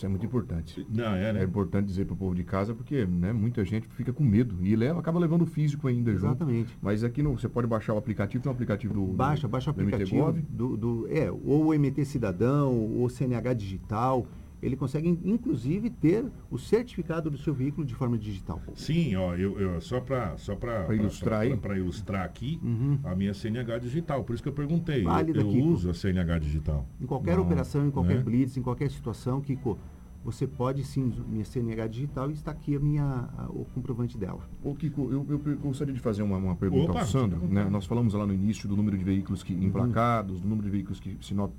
[0.00, 0.86] Isso é muito importante.
[0.88, 1.42] Não, é, né?
[1.42, 4.56] É importante dizer para o povo de casa, porque né, muita gente fica com medo
[4.62, 6.70] e leva, acaba levando o físico ainda Exatamente.
[6.70, 6.78] junto.
[6.80, 9.02] Mas aqui no, você pode baixar o aplicativo, tem um aplicativo do.
[9.12, 13.52] Baixa, do, baixa o aplicativo do, do, é, ou o MT Cidadão, ou o CNH
[13.52, 14.26] Digital.
[14.62, 18.60] Ele consegue, inclusive, ter o certificado do seu veículo de forma digital.
[18.74, 21.56] Sim, ó, eu, eu- só para só Pra ilustrar aí.
[21.56, 22.60] Para ilustrar aqui,
[23.04, 24.22] a minha CNH digital.
[24.24, 25.00] Por isso que eu perguntei.
[25.00, 25.68] Eu, Válida, eu Kiko.
[25.68, 26.86] uso a CNH digital.
[27.00, 28.22] Em qualquer Não, operação, em qualquer né?
[28.22, 29.78] blitz, em qualquer situação, Kiko,
[30.22, 33.02] você pode sim, minha CNH digital e está aqui a minha,
[33.38, 34.46] a- o comprovante dela.
[34.62, 37.38] Ô, Kiko, eu, eu per- gostaria de fazer uma, uma pergunta Opa, ao Sandro.
[37.48, 37.64] né?
[37.70, 41.00] Nós falamos lá no início do número de veículos que emplacados, do número de veículos
[41.00, 41.58] que Sinop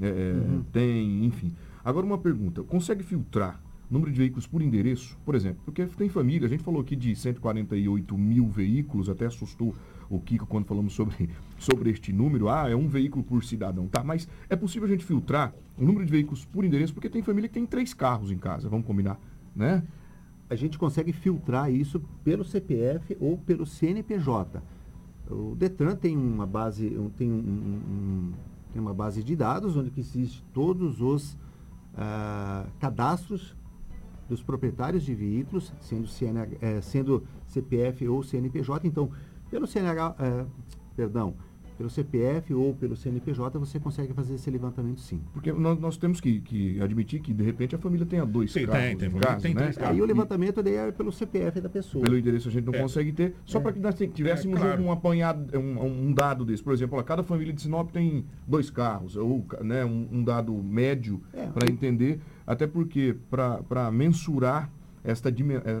[0.00, 0.62] é, Uhum.
[0.72, 1.52] tem, enfim.
[1.84, 3.60] Agora uma pergunta, consegue filtrar
[3.90, 5.62] número de veículos por endereço, por exemplo?
[5.64, 9.74] Porque tem família, a gente falou aqui de 148 mil veículos, até assustou
[10.08, 12.48] o Kiko quando falamos sobre, sobre este número.
[12.48, 14.04] Ah, é um veículo por cidadão, tá?
[14.04, 17.48] Mas é possível a gente filtrar o número de veículos por endereço, porque tem família
[17.48, 19.18] que tem três carros em casa, vamos combinar,
[19.56, 19.82] né?
[20.48, 24.62] A gente consegue filtrar isso pelo CPF ou pelo CNPJ.
[25.30, 28.32] O Detran tem uma base, tem, um- um-
[28.72, 31.36] tem uma base de dados onde existe todos os
[31.96, 33.56] ah, cadastros
[34.30, 38.86] dos proprietários de veículos, sendo, CNH, eh, sendo CPF ou CNPJ.
[38.86, 39.10] Então,
[39.50, 40.46] pelo CNH, eh,
[40.94, 41.34] perdão,
[41.80, 45.18] pelo CPF ou pelo CNPJ, você consegue fazer esse levantamento sim.
[45.32, 48.60] Porque nós, nós temos que, que admitir que, de repente, a família tenha dois Sim,
[48.60, 49.60] tem, carros tem em família que casa, tem né?
[49.62, 49.94] três carros.
[49.96, 52.04] Aí o levantamento daí é pelo CPF da pessoa.
[52.04, 52.82] pelo endereço a gente não É.
[52.82, 54.82] consegue ter, só para que nós te- tivéssemos É, claro.
[54.82, 56.62] um apanhado, um, um dado desse.
[56.62, 60.52] Por exemplo, ó, cada família de Sinop tem dois carros, ou né, um, um dado
[60.52, 61.46] médio É.
[61.46, 64.70] para entender, até porque para mensurar
[65.02, 65.32] esta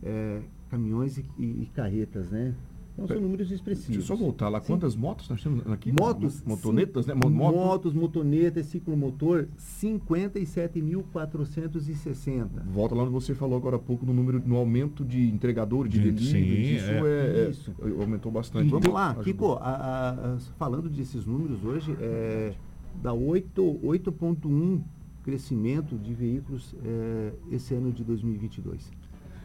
[0.03, 0.41] é,
[0.71, 2.55] caminhões e, e- e carretas, né?
[3.03, 4.05] Então são números Deixa eu expressivos.
[4.05, 4.61] só voltar lá.
[4.61, 5.91] Quantas motos nós temos aqui?
[5.91, 7.19] Motos, Motonetas, sim, né?
[7.23, 12.49] Mo- moto- Motos, motonetas, ciclomotor, 57.460.
[12.73, 16.01] Volta lá onde você falou agora há pouco no número, no aumento de entregadores, de
[16.01, 16.81] De- deliveries.
[16.83, 17.01] sim, isso é.
[17.01, 17.73] é, é- Isso.
[18.01, 18.69] aumentou bastante.
[18.69, 19.25] Vamos Então, lá, ajudou.
[19.25, 22.53] Kiko, a- a- falando desses números hoje, é,
[23.03, 24.83] dá 8 8,1
[25.23, 28.91] crescimento de veículos é, esse ano de 2022.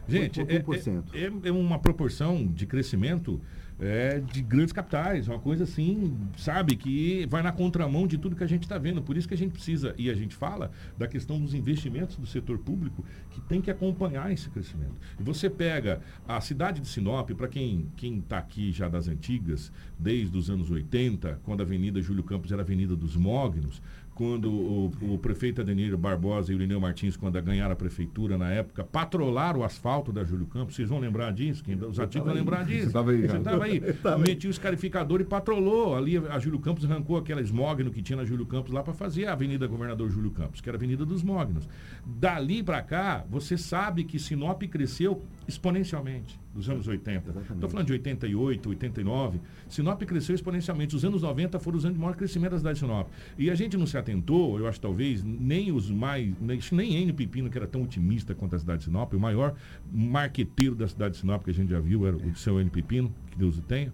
[0.08, 1.04] Gente, é, 8,1%.
[1.14, 3.40] é, é- é uma proporção de crescimento
[3.78, 8.42] é, de grandes capitais, uma coisa assim, sabe, que vai na contramão de tudo que
[8.42, 9.02] a gente está vendo.
[9.02, 12.26] Por isso que a gente precisa, e a gente fala da questão dos investimentos do
[12.26, 14.94] setor público, que tem que acompanhar esse crescimento.
[15.20, 20.36] E você pega a cidade de Sinop, para quem está aqui já das antigas, desde
[20.38, 23.82] os anos 80, quando a Avenida Júlio Campos era a Avenida dos Mognos,
[24.16, 28.50] quando o, o prefeito Adenir Barbosa e o Lineu Martins, quando ganharam a prefeitura na
[28.50, 30.74] época, patrolaram o asfalto da Júlio Campos.
[30.74, 31.62] Vocês vão lembrar disso?
[31.62, 32.86] Quem, os antigos vão lembrar disso.
[32.86, 33.64] Você tava aí, estava
[34.16, 34.20] aí.
[34.26, 35.94] Metia o escarificador e patrolou.
[35.94, 39.26] Ali a Júlio Campos arrancou aquela esmogno que tinha na Júlio Campos lá para fazer
[39.26, 41.68] a Avenida Governador Júlio Campos, que era a Avenida dos Mognos.
[42.06, 47.30] Dali para cá, você sabe que Sinop cresceu exponencialmente dos anos 80.
[47.52, 49.40] Estou falando de 88, 89.
[49.68, 50.96] Sinop cresceu exponencialmente.
[50.96, 53.08] Os anos 90 foram os anos de maior crescimento da cidade de Sinop.
[53.38, 56.34] E a gente não se atentou, eu acho talvez, nem os mais.
[56.40, 59.54] Nem, nem Enio Pepino, que era tão otimista quanto a cidade de Sinop, o maior
[59.92, 63.12] marqueteiro da cidade de Sinop que a gente já viu era o seu Enio Pepino,
[63.30, 63.92] que Deus o tenha,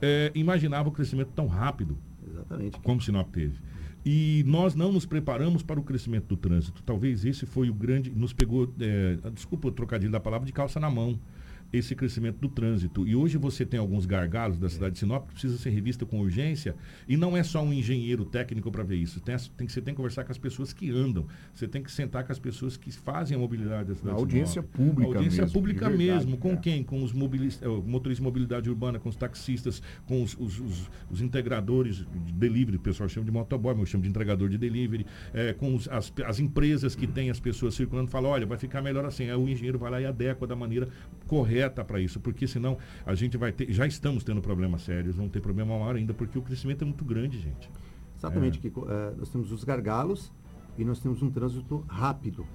[0.00, 2.78] é, imaginava o crescimento tão rápido Exatamente.
[2.80, 3.58] como Sinop teve.
[4.04, 6.82] E nós não nos preparamos para o crescimento do trânsito.
[6.82, 8.10] Talvez esse foi o grande.
[8.10, 11.18] Nos pegou, é, desculpa o trocadilho da palavra, de calça na mão.
[11.76, 13.06] Esse crescimento do trânsito.
[13.06, 16.20] E hoje você tem alguns gargalos da cidade de Sinop que precisa ser revista com
[16.20, 16.74] urgência.
[17.08, 19.20] E não é só um engenheiro técnico para ver isso.
[19.20, 21.26] Tem, tem, você tem que conversar com as pessoas que andam.
[21.52, 24.62] Você tem que sentar com as pessoas que fazem a mobilidade da cidade A audiência
[24.62, 24.88] de Sinop.
[24.88, 26.36] pública A audiência mesmo, pública de verdade, mesmo.
[26.38, 26.56] Com é.
[26.56, 26.82] quem?
[26.84, 31.20] Com os eh, motoristas de mobilidade urbana, com os taxistas, com os, os- os- os
[31.20, 31.96] integradores
[32.26, 35.52] de delivery, o pessoal chama de motoboy, mas eu chamo de entregador de delivery, eh,
[35.54, 39.04] com os- as, as empresas que têm as pessoas circulando, fala, olha, vai ficar melhor
[39.04, 39.24] assim.
[39.24, 40.88] Aí o engenheiro vai lá e adequa da maneira
[41.26, 45.32] correta para isso, porque senão a gente vai ter, já estamos tendo problemas sérios, vamos
[45.32, 47.70] ter problema maior ainda, porque o crescimento é muito grande, gente.
[48.16, 48.60] Exatamente, É.
[48.60, 48.86] Kiko.
[48.88, 50.32] Eh, nós temos os gargalos
[50.78, 52.46] e nós temos um trânsito rápido,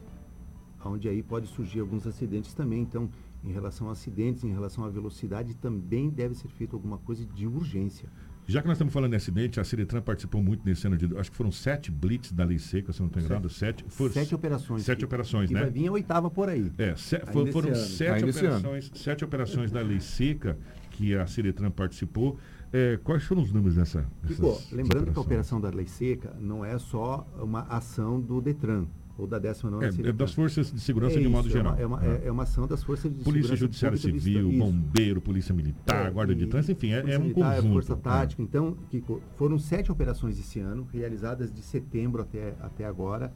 [0.83, 2.81] onde aí pode surgir alguns acidentes também.
[2.81, 3.09] Então,
[3.43, 7.47] em relação a acidentes, em relação à velocidade, também deve ser feito alguma coisa de
[7.47, 8.09] urgência.
[8.49, 11.05] Já que nós estamos falando de acidente, a Ciretran participou muito nesse ano de.
[11.17, 13.47] Acho que foram sete blitz da lei seca, se eu não estou enganado.
[13.49, 14.81] Sete, foram Sete operações.
[14.83, 15.61] Sete que- operações, e né?
[15.61, 16.71] vai vir a oitava por aí.
[16.77, 20.57] É, se- Ainda fo- esse foram sete operações, sete operações da lei seca
[20.91, 22.39] que a Ciretran participou.
[22.73, 24.05] É, quais foram os números dessa?
[24.23, 28.85] Dessas lembrando que a operação da lei seca não é só uma ação do Detran
[29.19, 31.61] ou da décima nona É, é das forças de segurança É de modo isso, é
[31.61, 31.81] uma- geral.
[31.83, 34.49] É uma, é- é uma ação das forças de Polícia Judiciária Civil.
[34.53, 37.73] Bombeiro, Polícia Militar, É, Guarda de e Trânsito, enfim, é, é um Militar, conjunto.
[37.73, 37.95] Força é.
[37.97, 38.41] Tática.
[38.41, 43.33] Então, Kiko, foram sete operações esse ano, realizadas de setembro até, até agora.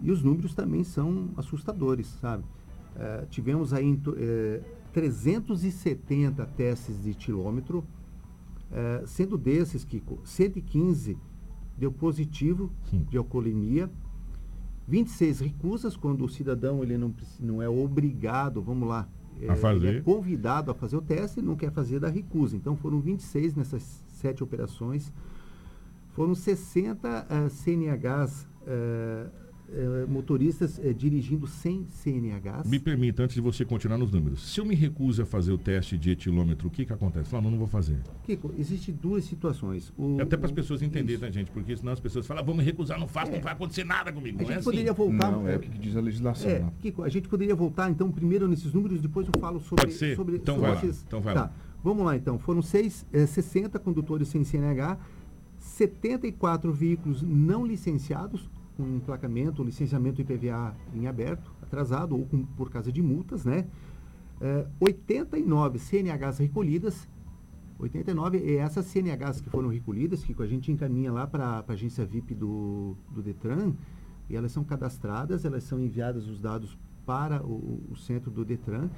[0.00, 2.44] E os números também são assustadores, sabe?
[3.30, 4.60] Tivemos aí eh,
[4.92, 7.84] 370 testes de quilômetro,
[9.06, 11.16] sendo desses, Kiko, 115
[11.76, 13.06] deu positivo Sim.
[13.10, 13.90] de alcoolemia,
[14.90, 19.08] 26 recusas, quando o cidadão ele não, não é obrigado, vamos lá,
[19.48, 19.86] A eh, fazer.
[19.86, 22.56] ele é convidado a fazer o teste e não quer fazer da recusa.
[22.56, 25.12] Então foram 26 nessas sete operações.
[26.10, 29.26] Foram 60 eh, CNHs, eh,
[29.72, 32.66] eh, motoristas eh, dirigindo sem CNHs.
[32.68, 35.58] Me permita, antes de você continuar nos números, se eu me recuso a fazer o
[35.58, 37.30] teste de etilômetro, o que, que acontece?
[37.30, 37.98] Fala, não, não vou fazer.
[38.24, 39.92] Kiko, existem duas situações.
[39.96, 41.24] O- É até para as pessoas entenderem, isso.
[41.24, 41.50] né, gente?
[41.50, 43.36] Porque senão as pessoas falam, "Ah, vou me recusar, não faço, É.
[43.36, 44.38] não vai acontecer nada comigo.
[44.38, 44.64] A Não é gente assim.
[44.70, 45.30] poderia voltar.
[45.32, 46.50] Não, é o que diz a legislação.
[46.50, 46.72] É, né?
[46.80, 49.84] Kiko, a gente poderia voltar então primeiro nesses números, depois eu falo sobre.
[49.84, 50.16] Pode ser?
[50.16, 51.40] sobre Então sobre vai lá, esses- então vai tá.
[51.42, 51.52] lá.
[51.82, 52.38] Vamos lá então.
[52.38, 54.98] Foram seis, eh, 60 condutores sem CNH,
[55.58, 58.48] 74 veículos não licenciados,
[58.80, 63.66] com emplacamento, licenciamento IPVA em aberto, atrasado ou com- por causa de multas, né?
[64.40, 67.08] Eh, 89 CNHs recolhidas.
[67.78, 72.04] 89 e essas CNHs que foram recolhidas, que a gente encaminha lá para a agência
[72.04, 73.72] VIP do, do Detran,
[74.28, 78.90] e elas são cadastradas, elas são enviadas os dados para o, o centro do Detran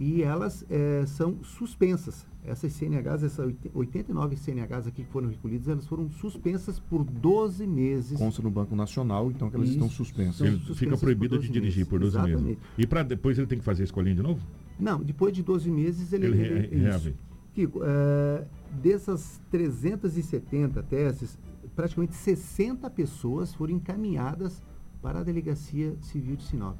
[0.00, 2.26] e elas eh, são suspensas.
[2.42, 7.66] Essas CNHs, essas oit- 89 CNHs aqui que foram recolhidas, elas foram suspensas por 12
[7.66, 8.16] meses.
[8.18, 9.96] Consta no Banco Nacional, então que elas estão Isso.
[9.96, 10.36] suspensas.
[10.36, 11.88] São Ele suspensas fica proibido de 12 dirigir meses.
[11.90, 12.30] por 12 meses.
[12.32, 12.60] Exatamente.
[12.78, 14.40] E para depois ele tem que fazer a escolinha de novo?
[14.78, 16.26] Não, depois de 12 meses ele...
[16.28, 17.14] Ele re- ele- reabre.
[17.54, 18.44] Kiko, eh,
[18.82, 21.38] dessas 370 testes,
[21.76, 24.62] praticamente 60 pessoas foram encaminhadas
[25.02, 26.76] para a Delegacia Civil de Sinop.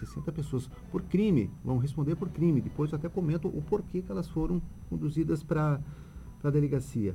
[0.00, 2.60] 60 pessoas por crime, vão responder por crime.
[2.60, 5.80] Depois eu até comento o porquê que elas foram conduzidas para
[6.42, 7.14] a delegacia.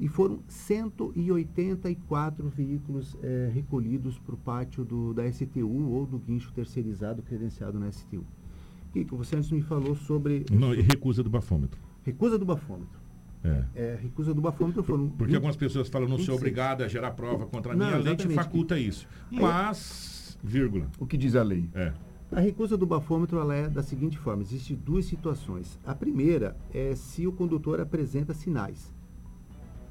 [0.00, 6.50] E foram 184 veículos eh, recolhidos para o pátio do, da STU ou do guincho
[6.52, 8.24] terceirizado credenciado na STU.
[8.92, 11.78] Kiko, você antes me falou sobre Não, recusa do bafômetro.
[12.02, 13.00] recusa do bafômetro.
[13.44, 13.64] É.
[13.74, 15.08] É, recusa do bafômetro foram.
[15.08, 16.38] Porque 20 algumas pessoas falam, não sou 26.
[16.38, 19.06] obrigado a gerar prova contra mim, Não, a lei te faculta isso.
[19.30, 20.88] Mas, vírgula.
[20.98, 21.68] O que diz a lei?
[21.74, 21.92] É.
[22.30, 25.78] A recusa do bafômetro ela é da seguinte forma: existem duas situações.
[25.84, 28.92] A primeira é se o condutor apresenta sinais.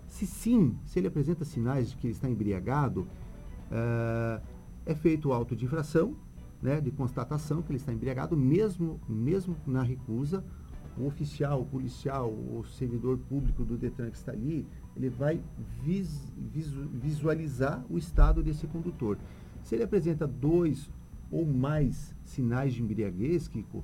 [0.08, 3.08] Se sim, se ele apresenta sinais de que ele está embriagado,
[3.72, 4.42] ah,
[4.86, 6.16] é feito o auto de infração,
[6.62, 10.44] né, de constatação que ele está embriagado, mesmo, mesmo na recusa.
[10.98, 15.40] O oficial, o policial, o servidor público do Detran que está ali, ele vai
[15.82, 19.18] vis- visu- visualizar o estado desse condutor.
[19.64, 20.90] Se ele apresenta dois
[21.32, 23.84] ou mais sinais de embriaguez, Kiko,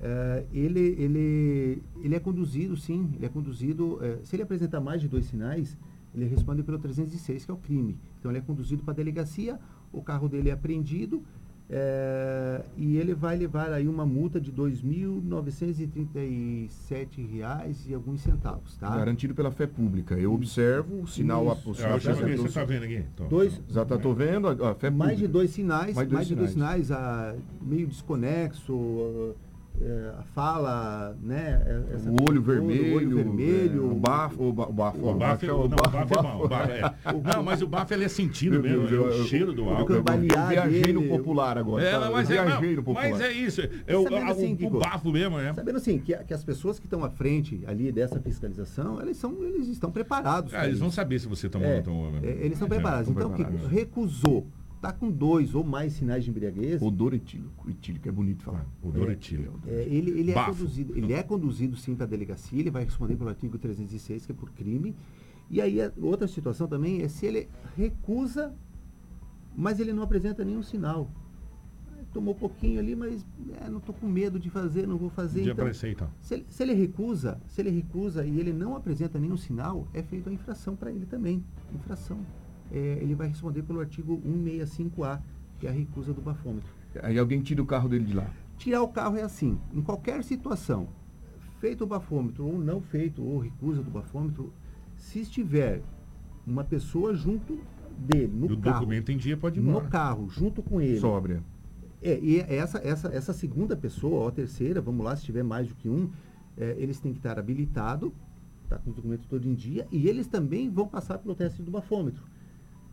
[0.00, 5.00] eh, ele, ele, ele é conduzido, sim, ele é conduzido, eh, se ele apresentar mais
[5.00, 5.76] de dois sinais,
[6.14, 7.96] ele responde pelo 306, que é o crime.
[8.18, 9.58] Então ele é conduzido para a delegacia,
[9.92, 11.22] o carro dele é apreendido
[11.74, 18.94] eh, e ele vai levar aí uma multa de 2.937 reais e alguns centavos, tá?
[18.94, 20.14] Garantido pela fé pública.
[20.18, 21.50] Eu observo o sinal.
[21.52, 21.68] Isso.
[21.68, 23.02] o Eu senhor acho que apresentou- você está vendo aqui.
[23.14, 26.08] Então, Dois, Já está tô vendo a, a fé mais de dois sinais, Mais mais,
[26.10, 29.32] dois de dois sinais, ah, meio desconexo, é,
[30.18, 31.60] a fala, né?
[31.66, 34.98] é, essa O olho vermelho, o olho vermelho, é, o bafo, o ba- o bafo,
[35.08, 36.44] O bafo, é- não, o bafo é bom.
[36.44, 36.94] o bafo é-
[37.36, 39.92] Não, mas o bafo ele é sentido mesmo, Deus, é o cheiro do eu- álcool.
[39.94, 40.02] eu
[40.48, 41.84] viajei no popular agora.
[41.84, 43.10] É, mas, Eu é, viajei não, no popular.
[43.10, 43.60] mas é isso.
[43.86, 45.52] É o, assim, o- bafo mesmo, é.
[45.52, 49.42] Sabendo assim, que, que as pessoas que estão à frente ali dessa fiscalização, eles, são,
[49.42, 50.52] eles estão preparados.
[50.54, 52.10] Ah, para eles vão saber se você tomou ou É, não tomou.
[52.12, 52.26] mesmo.
[52.26, 53.08] é, eles estão É, preparados.
[53.08, 53.46] estão Então.
[53.52, 54.46] Kiko, recusou,
[54.82, 56.82] tá com dois ou mais sinais de embriaguez.
[56.82, 58.66] Odor etílico, etílico, é bonito falar.
[58.82, 59.60] Odor É, etílico.
[59.64, 63.14] É, ele, ele é conduzido, ele é conduzido sim para a delegacia, ele vai responder
[63.14, 64.96] pelo artigo 306, que é por crime.
[65.48, 68.52] E aí outra situação também é se ele recusa,
[69.56, 71.08] mas ele não apresenta nenhum sinal.
[72.12, 73.24] Tomou pouquinho ali, mas
[73.64, 75.42] é, não estou com medo de fazer, não vou fazer.
[75.42, 76.10] De então, aparecer, então.
[76.20, 80.02] Se ele, se ele recusa, se ele recusa e ele não apresenta nenhum sinal, é
[80.02, 81.42] feita a infração para ele também.
[81.72, 82.18] Infração.
[82.72, 85.20] É, ele vai responder pelo artigo 165A,
[85.60, 86.70] que é a recusa do bafômetro.
[87.02, 88.30] Aí alguém tira o carro dele de lá.
[88.56, 90.88] Tirar o carro é assim, em qualquer situação,
[91.60, 94.52] feito o bafômetro ou não feito, ou recusa do bafômetro,
[94.96, 95.82] se estiver
[96.46, 97.58] uma pessoa junto
[97.98, 99.88] dele, no E o carro, documento em dia pode ir no embora.
[99.88, 100.98] carro, junto com ele.
[100.98, 101.42] Sóbria.
[102.00, 105.68] É, e essa, essa, essa segunda pessoa, ou a terceira, vamos lá, se tiver mais
[105.68, 106.10] do que um,
[106.56, 108.10] é, eles têm que estar habilitados,
[108.68, 111.70] tá com os documentos todo em dia, e eles também vão passar pelo teste do
[111.70, 112.24] bafômetro.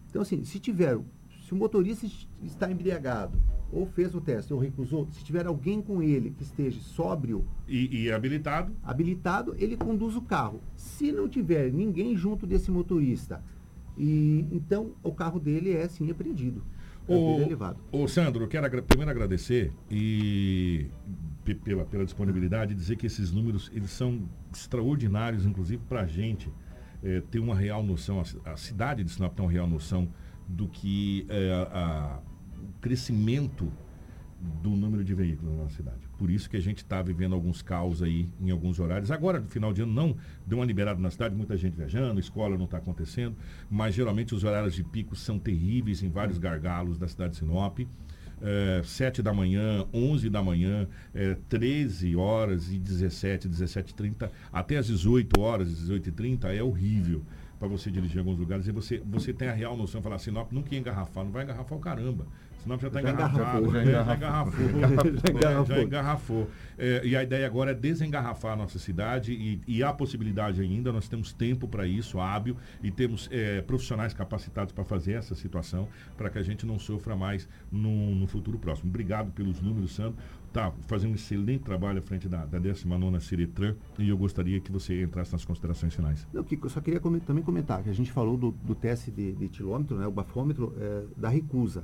[0.10, 0.98] Então, assim, se tiver,
[1.46, 3.40] se o motorista est- está embriagado,
[3.72, 8.04] ou fez o teste, ou recusou, se tiver alguém com ele que esteja sóbrio, E,
[8.06, 10.62] e habilitado, habilitado, ele conduz o carro.
[10.76, 13.44] Se não tiver ninguém junto desse motorista,
[13.98, 16.64] e então o carro dele é sim apreendido.
[17.08, 17.80] O é levado.
[17.92, 20.86] Ô, Sandro, eu quero agra- primeiro agradecer e
[21.44, 26.06] pe- pela, pela disponibilidade e dizer que esses números eles são extraordinários, inclusive para a
[26.06, 26.52] gente
[27.04, 30.08] eh, ter uma real noção, a, a cidade de Sinop tem uma real noção
[30.48, 32.20] do que é a-
[32.62, 33.72] o crescimento
[34.64, 36.00] do número de veículos na cidade.
[36.18, 39.12] Por isso que a gente está vivendo alguns caos aí em alguns horários.
[39.12, 40.16] Agora, no final de ano, não
[40.48, 43.36] deu uma liberada na cidade, muita gente viajando, escola não está acontecendo,
[43.70, 47.80] mas geralmente os horários de pico são terríveis em vários gargalos da cidade de Sinop.
[48.42, 54.78] É, 7 da manhã, 11 da manhã, é, 13 horas e 17, 17 30 até
[54.78, 57.22] as 18 horas, 18 e 30 é horrível
[57.60, 60.52] para você dirigir em alguns lugares e você, você tem a real noção, falar Sinop
[60.54, 62.26] nunca ia engarrafar, não vai engarrafar o caramba.
[62.64, 64.68] Sinop já está Já engarrafado, engarrafou, já engarrafou.
[64.68, 65.66] Já É, engarrafou.
[65.76, 66.48] já engarrafou.
[66.78, 70.92] É, e a ideia agora é desengarrafar a nossa cidade e, e há possibilidade ainda,
[70.92, 75.88] nós temos tempo para isso, hábil, e temos é, profissionais capacitados para fazer essa situação,
[76.18, 78.90] para que a gente não sofra mais no, no futuro próximo.
[78.90, 80.16] Obrigado pelos números, Sandro.
[80.52, 84.72] Tá fazendo um excelente trabalho à frente da, da 19ª Ciretran e eu gostaria que
[84.72, 86.26] você entrasse nas considerações finais.
[86.34, 89.34] Não, Kiko, eu só queria também comentar que a gente falou do, do teste de,
[89.34, 91.84] de etilômetro, né, o bafômetro, eh, da recusa.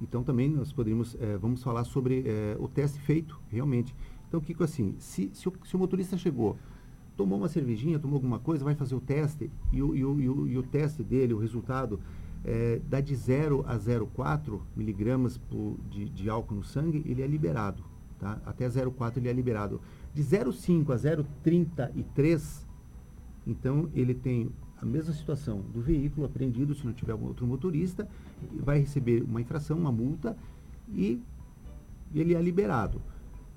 [0.00, 3.94] Então também nós poderíamos, eh, vamos falar sobre eh, o teste feito, realmente.
[4.28, 6.56] Então, Kiko, assim, se, se, o, se o motorista chegou,
[7.16, 10.28] tomou uma cervejinha, tomou alguma coisa, vai fazer o teste e o, e o, e
[10.28, 11.98] o, e o teste dele, o resultado,
[12.44, 17.26] eh, dá de 0 a 0,4 miligramas por- de, de álcool no sangue, ele é
[17.26, 17.82] liberado.
[18.18, 18.40] Tá?
[18.44, 19.80] Até 0,4 ele é liberado.
[20.12, 22.66] De 0,5 a 0,33
[23.46, 24.50] então, ele tem
[24.80, 28.08] a mesma situação do veículo apreendido, se não tiver outro motorista,
[28.52, 30.36] vai receber uma infração, uma multa,
[30.88, 31.20] e
[32.14, 33.00] ele é liberado.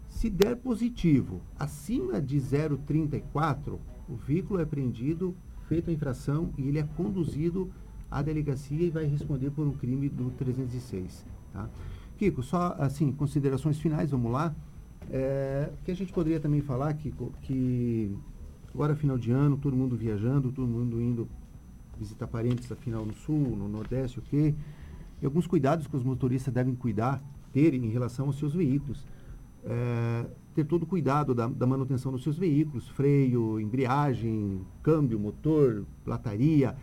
[0.09, 5.35] Se der positivo acima de 0,34, o veículo é apreendido,
[5.67, 7.69] feita a infração, e ele é conduzido
[8.09, 11.25] à delegacia e vai responder por um crime do 306.
[11.53, 11.69] Tá?
[12.17, 14.53] Kiko, só assim, considerações finais, vamos lá.
[15.11, 18.15] É, que a gente poderia também falar, Kiko, que
[18.73, 21.27] agora final de ano, todo mundo viajando, todo mundo indo
[21.97, 24.55] visitar parentes, afinal no sul, no nordeste, ok?
[25.21, 29.05] E alguns cuidados que os motoristas devem cuidar, ter em relação aos seus veículos.
[29.65, 35.85] É, ter todo o cuidado da, da manutenção dos seus veículos, freio, embreagem, câmbio, motor,
[36.05, 36.75] lataria,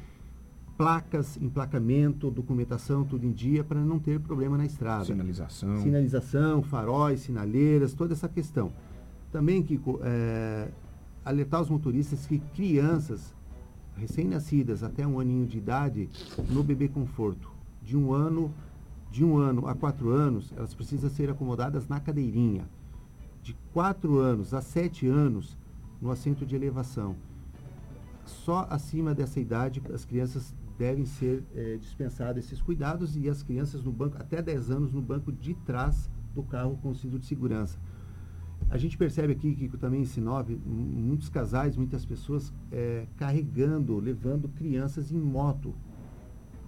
[0.77, 5.07] placas, emplacamento, documentação, tudo em dia, para não ter problema na estrada.
[5.07, 5.79] Sinalização.
[5.79, 8.73] Sinalização, faróis, sinaleiras, toda essa questão.
[9.33, 10.69] Também, Kiko, é,
[11.27, 13.35] alertar os motoristas que crianças
[13.97, 16.09] recém-nascidas até um aninho de idade
[16.49, 17.51] no bebê conforto,
[17.83, 18.55] de um ano,
[19.11, 22.69] de um ano a quatro anos, elas precisam ser acomodadas na cadeirinha.
[23.43, 25.57] De quatro anos a sete anos,
[26.01, 27.17] no assento de elevação.
[28.25, 33.83] Só acima dessa idade as crianças devem ser eh, dispensadas esses cuidados e as crianças
[33.83, 37.79] no banco, até 10 anos, no banco de trás do carro com cinto de segurança.
[38.69, 44.49] A gente percebe aqui que também em Sinop, muitos casais, muitas pessoas eh, carregando, levando
[44.49, 45.73] crianças em moto.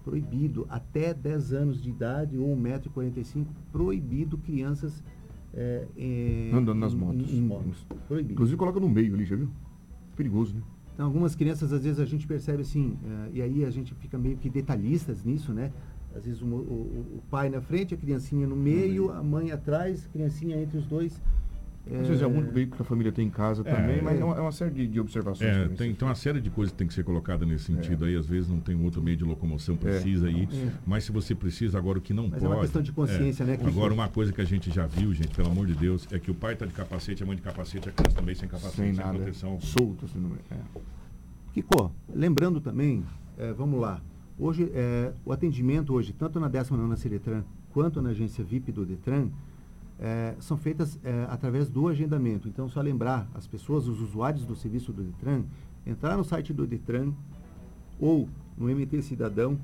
[0.04, 0.64] Proibido.
[0.70, 5.02] Até 10 anos de idade ou 1,45m, proibido crianças
[5.52, 7.32] é, é, Andando nas motos.
[7.32, 7.84] Em, motos.
[8.06, 8.32] Proibido.
[8.34, 9.48] Inclusive coloca no meio ali, já viu?
[10.16, 10.62] Perigoso, né?
[10.94, 14.16] Então, algumas crianças, às vezes, a gente percebe assim, eh, e aí a gente fica
[14.18, 15.72] meio que detalhistas nisso, né?
[16.14, 20.06] Às vezes o, o- o pai na frente, a criancinha no meio, a mãe atrás,
[20.06, 21.20] a criancinha entre os dois.
[22.00, 24.18] Às vezes é o único veículo que a família tem em casa É, também, mas
[24.18, 24.20] é.
[24.20, 25.48] é uma, é uma série de, de observações.
[25.50, 28.14] É, tem, tem uma série de coisas que tem que ser colocada nesse sentido aí.
[28.16, 30.48] Às vezes não tem outro meio de locomoção, precisa aí.
[30.52, 30.72] É.
[30.86, 32.52] Mas se você precisa, agora o que não Mas é pode.
[32.52, 33.68] uma questão de consciência, né, Kiko?
[33.68, 36.30] Agora, uma coisa que a gente já viu, gente, pelo amor de Deus, é que
[36.30, 38.94] o pai tá de capacete, a mãe de capacete, a criança também sem capacete, Sem
[38.94, 39.16] sem, nada.
[39.16, 39.50] proteção.
[39.52, 39.66] alguma.
[39.66, 40.38] Solto, assim, meio.
[40.50, 40.80] É.
[41.54, 43.02] Kiko, lembrando também,
[43.56, 44.00] vamos lá,
[44.38, 44.70] hoje
[45.24, 49.28] o atendimento hoje, tanto na 19ª Seretran quanto na agência VIP do Detran,
[50.00, 52.48] eh, são feitas eh, através do agendamento.
[52.48, 55.42] Então, só lembrar as pessoas, os usuários do serviço do Detran,
[55.84, 57.12] entrar no site do Detran
[57.98, 59.58] ou no MT Cidadão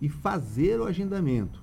[0.00, 1.62] e fazer o agendamento.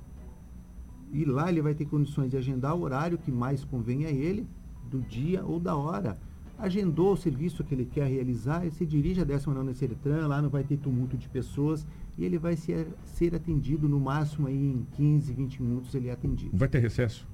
[1.12, 4.48] E lá ele vai ter condições de agendar o horário que mais convém a ele,
[4.90, 6.18] do dia ou da hora.
[6.58, 10.50] Agendou o serviço que ele quer realizar, ele se dirige a 19 Seretran, lá não
[10.50, 11.86] vai ter tumulto de pessoas
[12.18, 16.12] e ele vai ser, ser atendido no máximo aí em 15, 20 minutos ele é
[16.12, 16.52] atendido.
[16.54, 17.26] Vai ter recesso?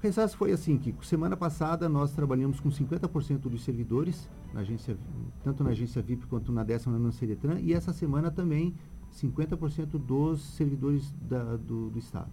[0.00, 1.04] O recesso foi assim, Kiko.
[1.04, 4.96] Semana passada nós trabalhamos com 50% dos servidores, na agência,
[5.44, 8.74] tanto na agência VIP quanto na 19 Seretran, e essa semana também
[9.12, 12.30] 50% dos servidores da- do, do Estado.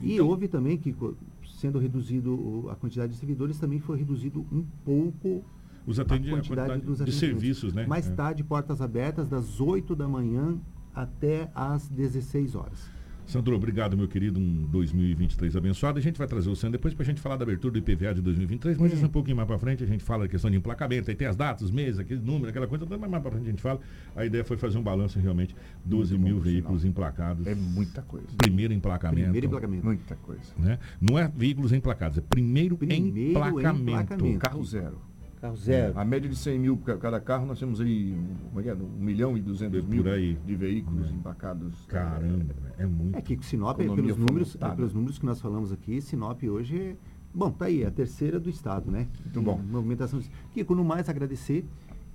[0.00, 1.16] E houve também, Kiko,
[1.46, 5.44] sendo reduzido a quantidade de servidores, também foi reduzido um pouco
[5.86, 7.14] Os atendi- a quantidade de atendimentos.
[7.14, 7.86] serviços, né?
[7.86, 8.14] Mais É.
[8.14, 10.58] tarde, portas abertas, das 8 da manhã
[10.92, 12.90] até às 16 horas.
[13.26, 14.38] Sandro, obrigado, meu querido.
[14.38, 15.98] Um 2023 abençoado.
[15.98, 18.20] A gente vai trazer o Sandro depois pra gente falar da abertura do IPVA de
[18.20, 21.10] 2023, mas isso um pouquinho mais pra frente a gente fala da questão de emplacamento.
[21.10, 23.62] Aí tem as datas, meses, aquele número, aquela coisa, mas mais pra frente a gente
[23.62, 23.80] fala.
[24.14, 27.46] A ideia foi fazer um balanço realmente, 12 mil veículos emplacados.
[27.46, 28.26] É muita coisa.
[28.36, 29.22] Primeiro emplacamento.
[29.24, 29.84] Primeiro emplacamento.
[29.84, 30.52] Muita coisa.
[30.58, 30.78] Né?
[31.00, 33.90] Não é veículos emplacados, é primeiro, Primeiro emplacamento.
[33.90, 34.38] emplacamento.
[34.38, 35.13] Carro zero.
[35.44, 35.98] Carro zero.
[35.98, 38.16] É, a média de 100 mil ca- cada carro, nós temos aí
[38.48, 38.74] como é que é?
[38.74, 40.38] um milhão e duzentos Por mil aí.
[40.46, 41.84] de veículos emplacados.
[41.86, 43.14] Caramba, é muito.
[43.18, 46.80] É que Sinop, é pelos números, é pelos números que nós falamos aqui, Sinop hoje
[46.80, 46.96] é.
[47.34, 49.06] Bom, tá aí, é a terceira do estado, né?
[49.22, 49.58] Muito bom.
[49.58, 50.18] Movimentação.
[50.54, 51.66] Kiko, no mais agradecer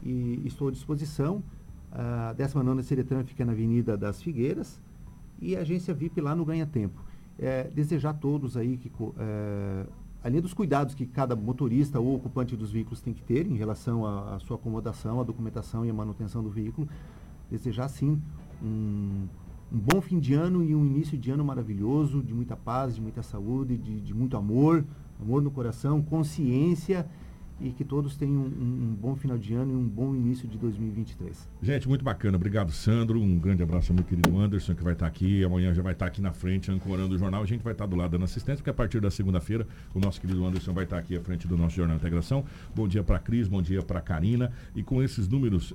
[0.01, 1.43] e estou à disposição.
[1.91, 4.81] A 19 Seretran fica na Avenida das Figueiras
[5.39, 6.99] e a agência VIP lá no Ganha Tempo.
[7.37, 9.85] É, desejar a todos aí, Kiko, é,
[10.23, 14.05] além dos cuidados que cada motorista ou ocupante dos veículos tem que ter em relação
[14.05, 16.87] à, à sua acomodação, à documentação e à manutenção do veículo,
[17.49, 18.21] desejar sim
[18.61, 19.27] um,
[19.71, 23.01] um bom fim de ano e um início de ano maravilhoso, de muita paz, de
[23.01, 24.83] muita saúde, de, de muito amor,
[25.21, 27.05] amor no coração, consciência
[27.61, 30.57] e que todos tenham um, um bom final de ano e um bom início de
[30.57, 31.47] 2023.
[31.61, 32.37] Gente, muito bacana.
[32.37, 33.21] Obrigado, Sandro.
[33.21, 35.43] Um grande abraço ao meu querido Anderson, que vai estar aqui.
[35.43, 37.41] Amanhã já vai estar aqui na frente, ancorando o jornal.
[37.41, 40.19] A gente vai estar do lado dando assistência, porque a partir da segunda-feira, o nosso
[40.21, 42.45] querido Anderson vai estar aqui à frente do nosso Jornal Integração.
[42.75, 44.51] Bom dia para Cris, bom dia para Karina.
[44.75, 45.73] E com esses números,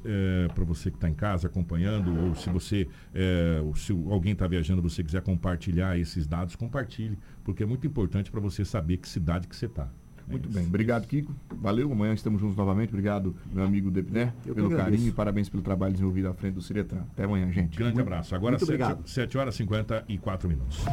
[0.54, 4.46] para você que está em casa acompanhando, ou se você, é, ou se alguém está
[4.46, 9.08] viajando, você quiser compartilhar esses dados, compartilhe, porque é muito importante para você saber que
[9.08, 9.88] cidade que você está.
[10.28, 11.34] Muito bem, obrigado Kiko.
[11.60, 12.90] Valeu, amanhã estamos juntos novamente.
[12.90, 14.76] Obrigado, meu amigo Depner, pelo agradeço.
[14.76, 17.02] carinho e parabéns pelo trabalho desenvolvido à frente do Ciretran.
[17.12, 17.76] Até amanhã, gente.
[17.76, 18.34] Grande abraço.
[18.34, 19.08] Agora, muito 7, obrigado.
[19.08, 20.84] 7 horas e 54 minutos.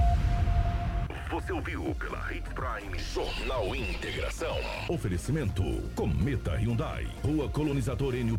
[1.31, 4.53] Você ouviu pela Hits Prime Jornal Integração.
[4.89, 5.63] Oferecimento
[5.95, 7.07] Cometa Hyundai.
[7.23, 8.37] Rua Colonizador Enio